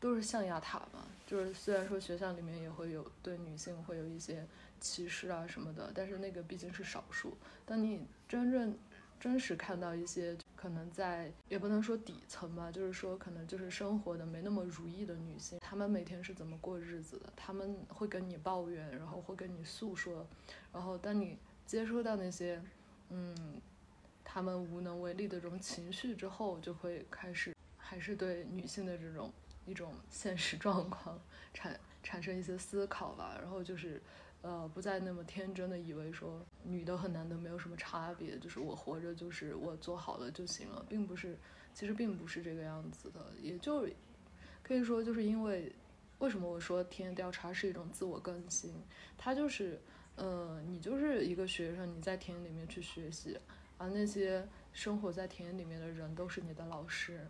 [0.00, 4.44] 都是象牙塔嘛，就是虽然说学校里面也会有对女性会有一些
[4.80, 7.36] 歧视啊什么的，但是那个毕竟是少数。
[7.66, 8.74] 当你真正
[9.20, 17.30] 真实看到一些可能在也不能说底层吧，就是说可能就是生活的没那么如意的女性，她们每天是怎么过日子的？
[17.36, 20.26] 她们会跟你抱怨，然后会跟你诉说，
[20.72, 21.36] 然后当你。
[21.72, 22.62] 接收到那些，
[23.08, 23.34] 嗯，
[24.22, 29.32] 他们无能为力的这种情绪之后，就会开始还是对女性的这种
[29.64, 31.18] 一种现实状况
[31.54, 33.38] 产产生一些思考吧。
[33.40, 34.02] 然后就是，
[34.42, 41.38] 呃，不再那么天真的以为说女的和男的没有什么差别，就是我活着就是我做好了就行了，并不是，
[41.72, 43.32] 其实并不是这个样子的。
[43.40, 43.88] 也就
[44.62, 45.74] 可以说，就是因为
[46.18, 48.74] 为什么我说田野调查是一种自我更新，
[49.16, 49.80] 它就是。
[50.16, 53.38] 呃，你就是一个学生，你在田野里面去学习，
[53.78, 57.26] 而那些生活在田野里面的人都是你的老师，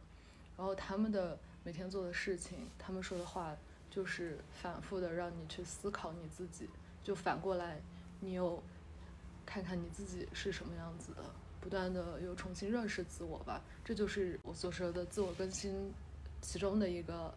[0.56, 3.56] 然后他们的每天做的事情，他们说的话，
[3.88, 6.68] 就是反复的让你去思考你自己，
[7.04, 7.80] 就反过来，
[8.20, 8.60] 你又
[9.46, 11.22] 看看你自己是什么样子的，
[11.60, 15.92] 不断的又重新认识自我吧，这就是我所说的自我更新
[16.40, 17.32] 其中的一个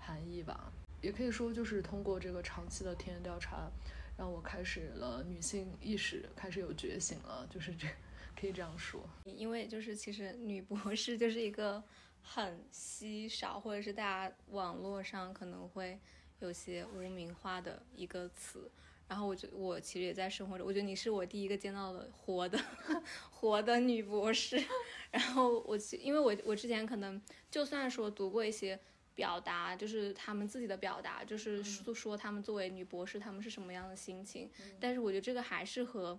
[0.00, 0.72] 含义吧，
[1.02, 3.70] 也可以说就是通过这个长期的田野调查。
[4.18, 7.86] 让我开始了女性意识，开始有觉醒了，就是这，
[8.34, 9.08] 可以这样说。
[9.24, 11.80] 因为就是其实女博士就是一个
[12.20, 15.96] 很稀少，或者是大家网络上可能会
[16.40, 18.68] 有些污名化的一个词。
[19.06, 22.58] 然后我觉我其实也在生活中，我觉得你是我第一个见到的活的
[23.30, 24.60] 活的女博士。
[25.12, 28.80] 然后我因为我我之前可能就算说读过一些。
[29.18, 34.48] 表达就是他们自己的表达，就是诉说他们作为女博士，他们是什么样的心情。
[34.78, 36.16] 但是我觉得这个还是和，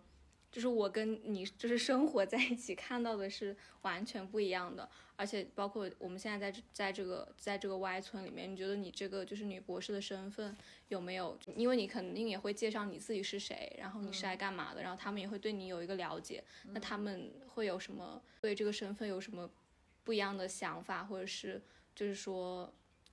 [0.52, 4.90] 就是我跟你就是生活在一起看到的是完全不一样的。
[5.16, 10.54] 而且包括我们现在在在这个在这个 Y 村里面，你觉得你这个就是女博士的身份
[10.90, 11.38] 有没有？
[11.56, 16.44] 因为你肯定也会介绍你自己是谁，然后你是来干嘛的，然后他们也会对你有一个了解。
[16.74, 19.50] 那他们会有什么对这个身份有什么
[20.04, 21.62] 不一样的想法，或者是
[21.96, 22.70] 就是说？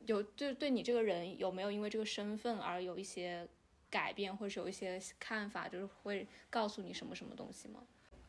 [0.07, 3.47] 有就是对你这个人有没有因为这个身份而有一些
[3.91, 7.81] 改变，或者是有一些看法，就是会告诉你什么什么东西吗？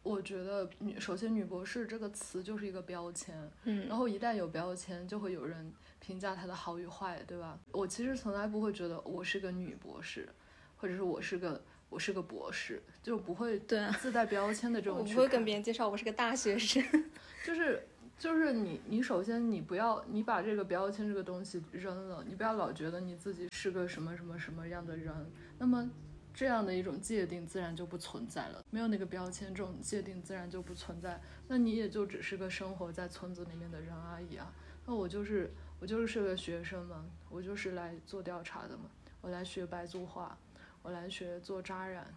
[0.04, 7.60] 我觉得女首先女博士这个词就是一个标签，嗯，然后一旦有标签，就会有人评价她的好与坏，对吧？
[7.72, 10.30] 我其实从来不会觉得我是个女博士，
[10.78, 15.00] 或者是我是个我是个博士，就不会对自带标签的这 种。
[15.00, 16.82] 我不会跟别人介绍我是个大学生，
[17.46, 17.86] 就是。
[18.18, 25.14] 就是你，你首先你不要，你把这个标签这个东西扔了，你不要老觉得你自己是个什么什么什么样的人，
[25.60, 25.88] 那么
[26.34, 34.52] 这样的一种界定自然就不存在了，没有那个标签，这种界定自然就不存在，那你也就只是个生活在村子里面的人而已啊。
[34.88, 38.86] 那我就是我就是个学生嘛，我就是来做调查的嘛，
[39.22, 40.36] 我来学白族话，
[40.82, 42.08] 我来学做扎染，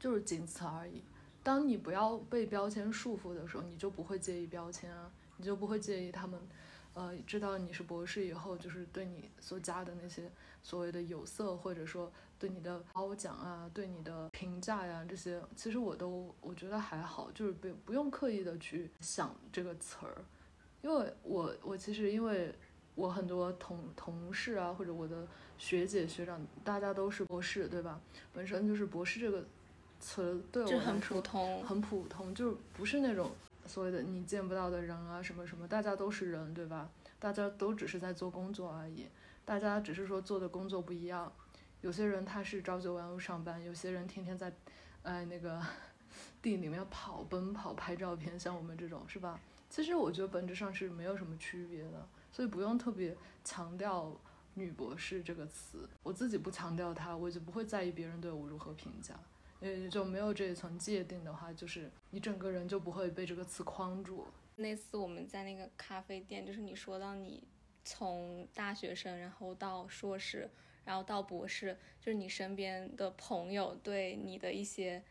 [0.00, 1.02] 就是仅此而已。
[1.46, 6.40] 当你不要被标签束缚的时候，你就不会介意标签啊，你就不会介意他们，
[6.92, 10.28] 呃，知道你是博士以后，就是对你所加的那些
[10.60, 20.24] 所谓的有色，或者说对你的褒奖啊，对你的评价呀，这些其实我都我觉得还好，就是不不用刻意的去想这个词儿，
[20.82, 22.52] 因为我我其实因为
[22.96, 25.24] 我很多同同事啊，或者我的
[25.58, 28.00] 学姐学长，大家都是博士，对吧？
[28.32, 29.46] 本身就是博士这个。
[30.00, 33.30] 词对我来说很普通，很普通，就不是那种
[33.66, 36.88] 所谓的你见不到的人啊，什么什么，大家都是人，对吧？
[37.18, 39.06] 大家都只是在做工作而已，
[39.44, 41.32] 大家只是说做的工作不一样。
[41.80, 44.52] 有些人他是朝九晚五上班，有些人天天在，
[45.02, 45.60] 哎那个
[46.42, 49.38] 地里面跑奔跑拍照片，像我们这种是吧？
[49.68, 54.14] 其实我觉得本质上是没有什么区别的，所以不用特别强调
[54.54, 55.88] 女博士这个词。
[56.02, 59.14] 我自己不强调它，我就不会在意别人对我如何评价。
[59.60, 64.26] 呃，就没有这一层界定的话，就是你整个人就不会被这个词框住。
[64.56, 67.42] 那次我们在那个咖啡店，就是你说到你
[67.84, 70.48] 从大学生，然后到硕士，
[70.84, 75.02] 然后到博士，就是你身边的朋友对你的一些，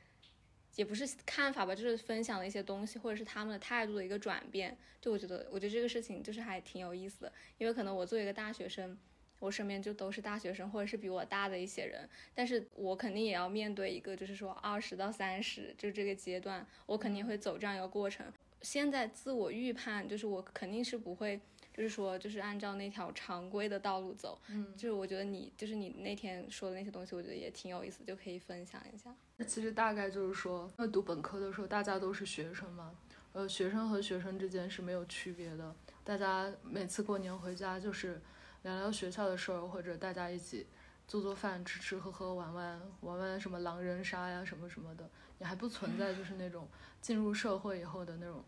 [0.75, 4.77] 也不是看法吧，就是分享的一些东西，或者是他们的态度的一个转变。
[5.01, 8.97] 就我觉得，我觉得这个事情就是还挺有意思的，因为可能我作为一个大学生。
[9.45, 18.25] 我身边就都是大学生，或者是比我大的一些人，但是我肯定也要面对一个，就是说二十到三十，就这个阶段，我肯定会走这样一个过程。
[18.61, 21.39] 现在自我预判，就是我肯定是不会
[21.71, 24.39] 就是说就是按照那条常规的道路走。
[24.49, 29.13] 嗯，就是我觉得你就是你那天说的那些东西，我觉得也挺有意思，就可以分享一下。
[29.37, 32.95] 那其实大概就是说，那读本科的时候，大家都是学生嘛，
[33.33, 38.19] 呃，学生和学生之间是没有区别的，大家每次过年回家就是
[38.65, 40.65] 聊聊学校的事儿，或者大家一起
[41.07, 45.07] 做做饭、吃吃喝喝、玩玩玩玩什么狼人杀呀什么什么的，
[45.37, 46.67] 也还不存在就是那种
[46.99, 48.43] 进入社会以后的那种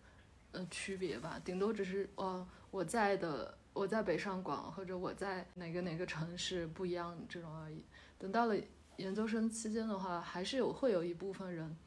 [0.54, 7.86] 呃区别吧，顶多只是哦我在的我在北上广或者我在哪个哪个城市不一样这种而已。
[8.18, 8.56] 等到了
[8.96, 11.78] 研究生期间的话，还是有会有一部分人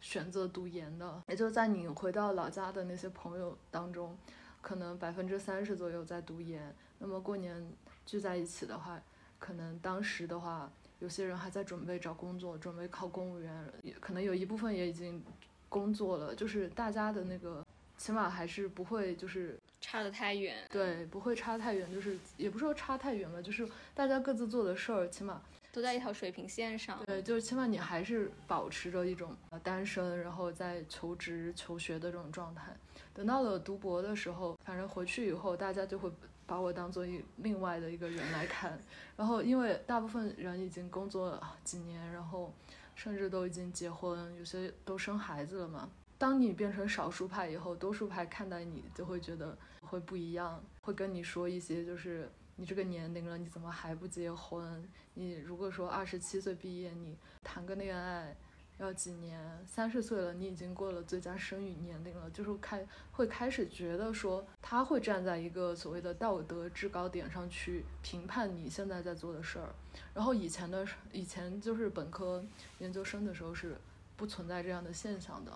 [0.00, 4.18] 选择读研的，也就在你回到老家的那些朋友当中，
[4.60, 6.74] 可能百分之三十左右在读研。
[6.98, 7.66] 那么过年
[8.04, 9.00] 聚在一起的话，
[9.38, 15.22] 可能当时的话，有些人还在准备找工作，准备考公务员，也可能有一部分也已经
[15.68, 17.64] 工作了，就是大家的那个
[17.96, 20.56] 起码还是不会就是差得太远。
[20.70, 27.04] 对，不会差太远，就是也不是说差太远吧，就是大家各自做的事儿，起码都在一条水平线上。
[27.04, 32.74] 对，就是起码你还是保持着一种呃单身，然后在求职求学的这种状态。
[33.12, 36.10] 等到了读博的时候，反正回去以后，大家就会
[36.46, 38.78] 把我当做一另外的一个人来看。
[39.16, 42.54] 然后因为大部分人已经工作几年，然后
[42.94, 45.90] 甚至都已经结婚，有些都生孩子了嘛。
[46.18, 54.88] 当你变成少数派以后，多数派看待你就会觉得会不一样，会跟你说一些就是你这个年龄了，你怎么还不结婚？
[55.12, 58.34] 你如果说二十七岁毕业，你谈个恋爱
[58.78, 59.40] 要几年？
[59.66, 69.74] 三十岁了，你已经过了最佳生育年龄了，就是开会开始觉得说他会站在一个所谓的道德制高点上去评判你现在在做的事儿。
[70.12, 72.44] 然后以前的以前就是本科
[72.78, 73.76] 研究生的时候是
[74.16, 75.52] 不存在这样的现象的，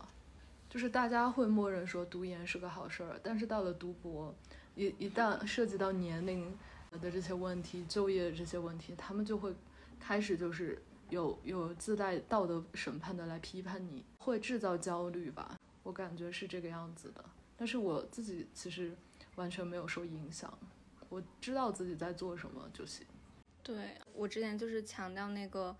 [0.68, 4.34] 就是大家会默认说读研是个好事儿，但是到了读博，
[4.74, 6.56] 一一旦涉及到年龄
[7.00, 9.54] 的这些问题、就业这些问题，他们就会
[9.98, 15.58] 开始就是有有自带道德审判的来批判你，会制造焦虑吧？
[15.82, 17.24] 我感觉是这个样子的。
[17.56, 18.96] 但是我自己其实
[19.34, 20.56] 完全没有受影响，
[21.08, 23.06] 我知道自己在做什么就行。
[23.62, 25.76] 对我之前就是强调那个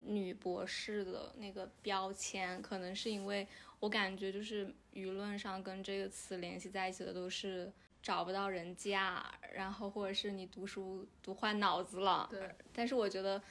[0.00, 3.48] 女博士的那个标签，可能是因为
[3.80, 7.72] 我感觉就是舆论上跟这个词联系在一起的都是
[8.02, 9.24] 找不到人嫁，
[9.54, 12.28] 然后或者是你读书读坏脑子了。
[12.30, 13.42] 对，但是我觉得，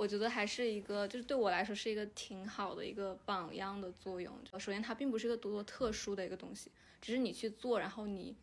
[0.00, 4.34] 我觉得还是一个，就是对我来说是一个挺好的一个榜样的作用。
[4.58, 6.70] 首先，它并不是一个多么特殊的一个东西，
[7.02, 8.34] 只是你去做，然后你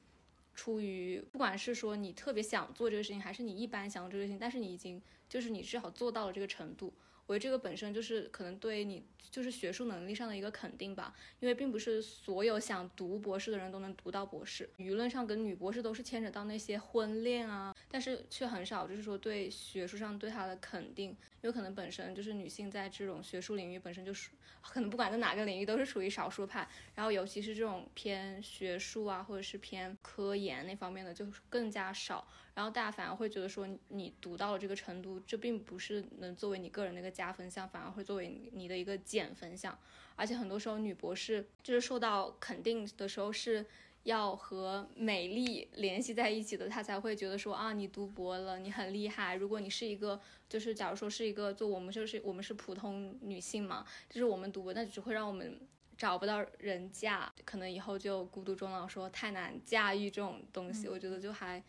[0.53, 6.93] 出于不管是说你特别想做这个事情，还是你一般想做这个事情，但是你已经就是你至少做到了这个程度。
[7.27, 14.67] 我觉得这个本身就是可能对你就是学术能力上的一个肯定吧，因为并不是所有想读博士的人都能读到博士。
[14.77, 24.29] 舆论上跟女博士都是牵扯到那些婚恋啊，但是却很少就是说对学术上对她的肯定，有可能本身就是女性在这种学术领域本身就是
[24.61, 26.65] 可能不管在哪个领域都是属于少数派，
[26.95, 32.25] 然后尤其是这种偏学术啊或者是偏科研那方面的就更加少。
[32.57, 39.77] 然后大家反而会觉得说，你读到了这个程度，这并不是能作为你个人的一个加分项，反而会作为你的一个减分项。
[40.15, 43.63] 而且很多时候，女博士就是受到肯定的时候，是
[44.05, 49.35] 要和美丽联系在一起的，她才会觉得说啊，你读博了，你很厉害。
[49.35, 55.59] 如果你是一个，就是假如说是一个，做我们就是我们是普通女性嘛，就是我们读博，那只会让我们
[55.95, 61.63] 找不到人嫁，可能以后就孤独终老，说太难驾驭这种东西，我觉得就还。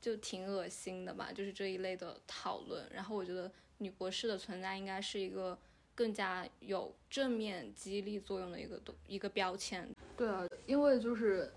[0.00, 2.84] 就挺恶心的吧，就是这一类的讨论。
[2.90, 5.58] 然后我觉得女博士的存在应该是一个
[5.94, 9.88] 更加有正面激励作用的一个一个标签。
[10.16, 11.52] 对啊，因为就是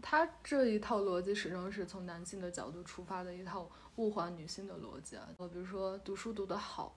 [0.00, 5.28] 他这一套逻辑始终是从男性的角度出发的一套物化女性的逻辑啊。
[5.36, 6.96] 呃，比如说读书读得好，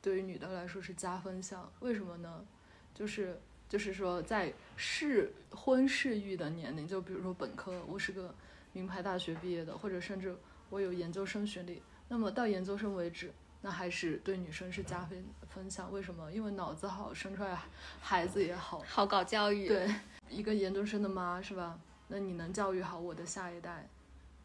[0.00, 2.46] 对于女的来说是加分项，为什么呢？
[2.94, 8.34] 就是就是说在适婚适育的年龄，就比如说本科，我是个。
[8.72, 10.36] 名牌大学毕业的，或者甚至
[10.70, 15.92] 我有研究生学历，那么到研究生为止，那还是对女生是加分分项。
[15.92, 16.32] 为什么？
[16.32, 17.58] 因为脑子好，生出来
[18.00, 19.68] 孩子也好，好搞教育。
[19.68, 19.94] 对，
[20.30, 21.78] 一个研究生的妈是吧？
[22.08, 23.88] 那你能教育好我的下一代？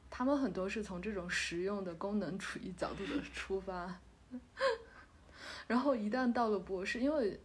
[0.10, 4.00] 他们很多是从这种实用的功能主义角度的出发，
[5.68, 7.40] 然后一旦到了博士，因为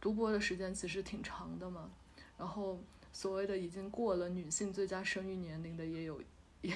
[0.00, 1.90] 读博的时间其实挺长的嘛，
[2.38, 2.78] 然后。
[3.18, 6.22] 所谓的已经过了女性最佳生育年龄的也有，
[6.60, 6.72] 也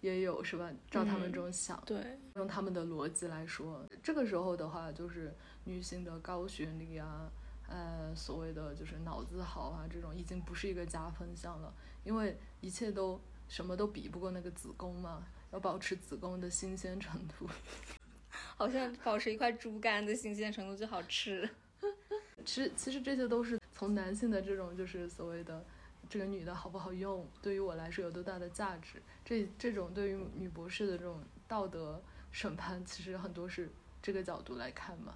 [0.00, 0.72] 也有是吧？
[0.90, 7.30] 照他们这种想，对，用他们的逻辑来说，这个时候的话，就是女性的高学历啊，
[7.68, 11.70] 呃，所谓的就是脑子好啊，这种已经不是一个加分项了，
[12.04, 17.46] 因为一切都什么都比不过那个子宫嘛，要保持子宫的新鲜程度。
[18.56, 21.46] 好像保持一块猪肝的新鲜程度就好吃。
[22.46, 25.62] 其实其实这些都是从男性的这种就是所谓的
[26.08, 33.68] 这个女的好不好用，对于我来说有多大的价值，这这种对于女博士的这种道德审判，其实很多是
[34.00, 35.14] 这个角度来看嘛。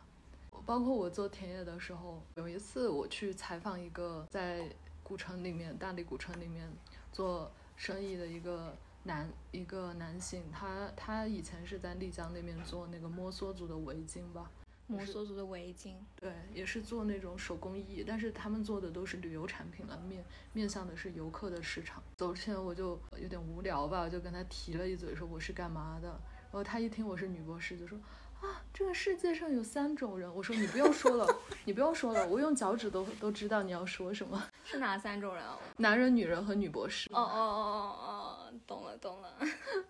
[0.67, 4.69] 包括我做田野的时候，有一次我去采访一个在
[5.03, 6.71] 古城里面大理古城里面
[7.13, 14.51] 做生意的一个男一个男性，他他以前是在丽江那边做那个摩梭族的围巾吧。
[14.91, 22.03] 摩梭族的围巾，对，也是做那种手工艺，但是他们做的都是旅游产品了，面面向的是游客的市场。
[22.17, 26.09] 走之前我就有点无聊吧，就跟他提了一嘴，说我是干嘛的。
[26.09, 27.97] 然后他一听我是女博士，就说
[28.41, 30.35] 啊，这个世界上有三种人。
[30.35, 31.27] 我说你不用说了，
[31.65, 34.43] 你不用说了，我用脚趾都都知道你要说什么。
[34.65, 35.57] 是哪三种人啊？
[35.77, 37.09] 男人、女人和女博士。
[37.13, 37.63] 哦哦哦
[38.03, 38.07] 哦
[38.51, 39.39] 哦，懂了懂了。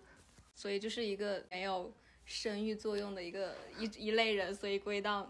[0.55, 1.91] 所以就是一个没有。
[2.25, 5.29] 生育作用的一个一一类人，所以归到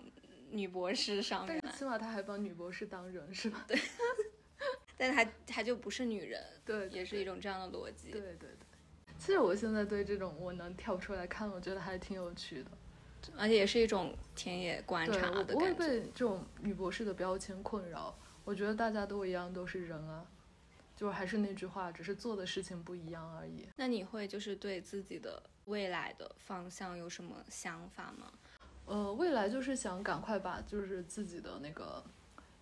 [0.49, 1.59] 女博士上面。
[1.63, 3.65] 但起码他还把女博士当人，是吧？
[3.67, 3.79] 对。
[4.97, 8.11] 但是他他就不是女人，对，也是一种这样的逻辑。
[8.11, 8.49] 对对对。
[9.17, 12.71] 其实我现在对这种我能跳出来看，我觉得还挺有趣的，
[13.35, 15.39] 而且也是一种田野观察的感觉。
[15.39, 18.15] 我不会被这种女博士的标签困扰。
[18.43, 20.25] 我觉得大家都一样，都是人啊。
[20.95, 23.67] 就还是那句话，只是做的事情不一样而已。
[23.77, 25.41] 那你会就是对自己的
[25.72, 28.30] 未来的方向有什么想法吗？
[28.86, 32.03] 呃，未来就是想赶快把就是自己的那个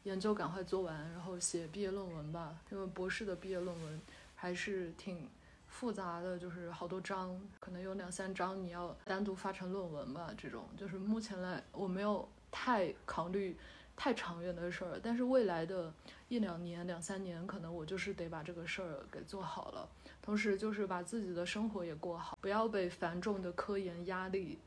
[0.04, 2.56] 研究赶快做完，然后写毕业论文吧。
[2.72, 4.00] 因为博士的毕业论文
[4.36, 5.28] 还是挺
[5.68, 10.32] 复杂的，就是好多章，可能有两三章你要单独发成论文吧。
[10.38, 13.58] 这种就是目前来我没有太考虑。
[14.00, 15.94] 太长远的事儿，但是未来的
[16.30, 19.90] 一两年、两三年，可能我就是得把这个事儿给做好了，
[20.22, 24.58] 同时就是把自己的生活也过好，不要被繁重的科研压力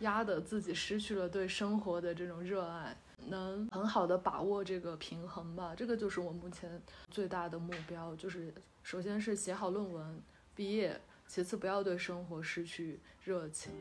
[0.00, 2.94] 压得自己失去了对生活的这种热爱，
[3.26, 5.74] 能很好的把握这个平衡吧。
[5.74, 6.78] 这个就是我目前
[7.10, 10.22] 最大的目标，就是首先是写好论文
[10.54, 13.72] 毕业，其次不要对生活失去热情。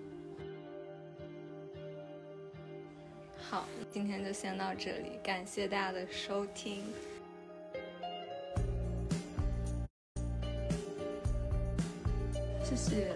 [3.54, 6.84] 好，今天就先到这里，感谢大家的收听，
[12.64, 13.12] 谢谢。